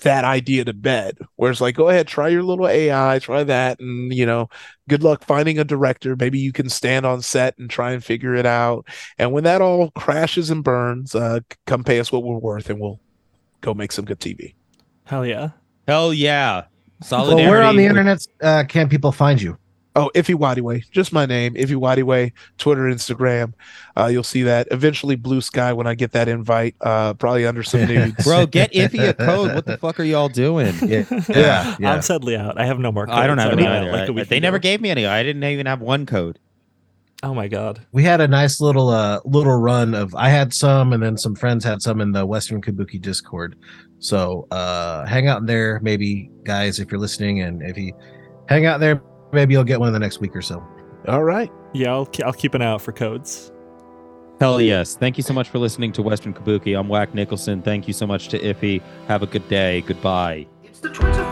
[0.00, 3.78] that idea to bed where it's like go ahead try your little ai try that
[3.80, 4.48] and you know
[4.88, 6.16] good luck finding a director.
[6.16, 8.88] Maybe you can stand on set and try and figure it out.
[9.18, 12.80] And when that all crashes and burns uh come pay us what we're worth and
[12.80, 13.00] we'll
[13.60, 14.54] go make some good tv
[15.10, 15.50] hell yeah.
[15.88, 16.64] Hell yeah.
[17.02, 19.58] Solidarity well, where on the internet uh, can people find you
[20.00, 23.52] Oh, Ify Nwadiwe, just my name, Ify Nwadiwe, Twitter, Instagram.
[23.98, 24.66] Uh, you'll see that.
[24.70, 28.14] Eventually, Bluesky when I get that invite, uh, probably under some nudes.
[28.24, 29.54] Bro, get Ify a code.
[29.54, 30.74] What the fuck are y'all doing?
[30.80, 31.76] Yeah, yeah.
[31.78, 31.92] yeah.
[31.92, 32.58] I'm sadly out.
[32.58, 33.04] I have no more.
[33.04, 33.18] Codes.
[33.18, 34.10] I don't have any either.
[34.14, 35.04] Like they never gave me any.
[35.04, 36.38] I didn't even have one code.
[37.22, 37.86] Oh my god.
[37.92, 41.34] We had a nice little uh little run of I had some and then some
[41.34, 43.56] friends had some in the Western Kabuki Discord.
[43.98, 47.92] So uh hang out in there, maybe guys, if you're listening and if you
[48.48, 49.02] hang out there,
[49.32, 50.64] maybe you'll get one in the next week or so.
[51.08, 51.50] All right.
[51.72, 53.52] Yeah, I'll, I'll keep an eye out for codes.
[54.40, 54.96] Hell yes.
[54.96, 56.78] Thank you so much for listening to Western Kabuki.
[56.78, 57.60] I'm Whack Nicholson.
[57.60, 58.82] Thank you so much to Ify.
[59.06, 59.82] Have a good day.
[59.82, 60.46] Goodbye.
[60.64, 61.24] It's the Twitter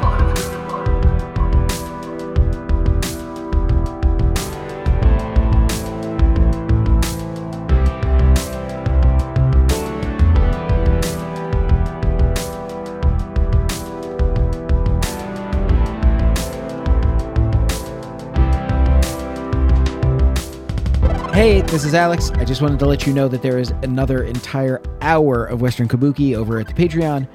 [21.38, 22.32] Hey, this is Alex.
[22.32, 25.86] I just wanted to let you know that there is another entire hour of Western
[25.86, 27.28] Kabuki over at the Patreon,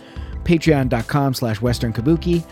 [0.44, 2.44] patreon.com slash Western Kabuki.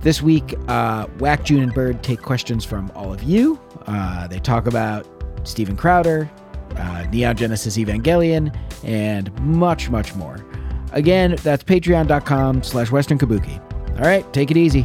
[0.00, 3.56] This week, uh, Whack, June, and Bird take questions from all of you.
[3.86, 5.06] Uh, they talk about
[5.44, 6.28] Steven Crowder,
[6.74, 8.52] uh, Neon Genesis Evangelion,
[8.82, 10.44] and much, much more.
[10.90, 13.60] Again, that's patreon.com slash Western Kabuki.
[14.00, 14.84] All right, take it easy.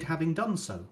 [0.00, 0.86] Having done so.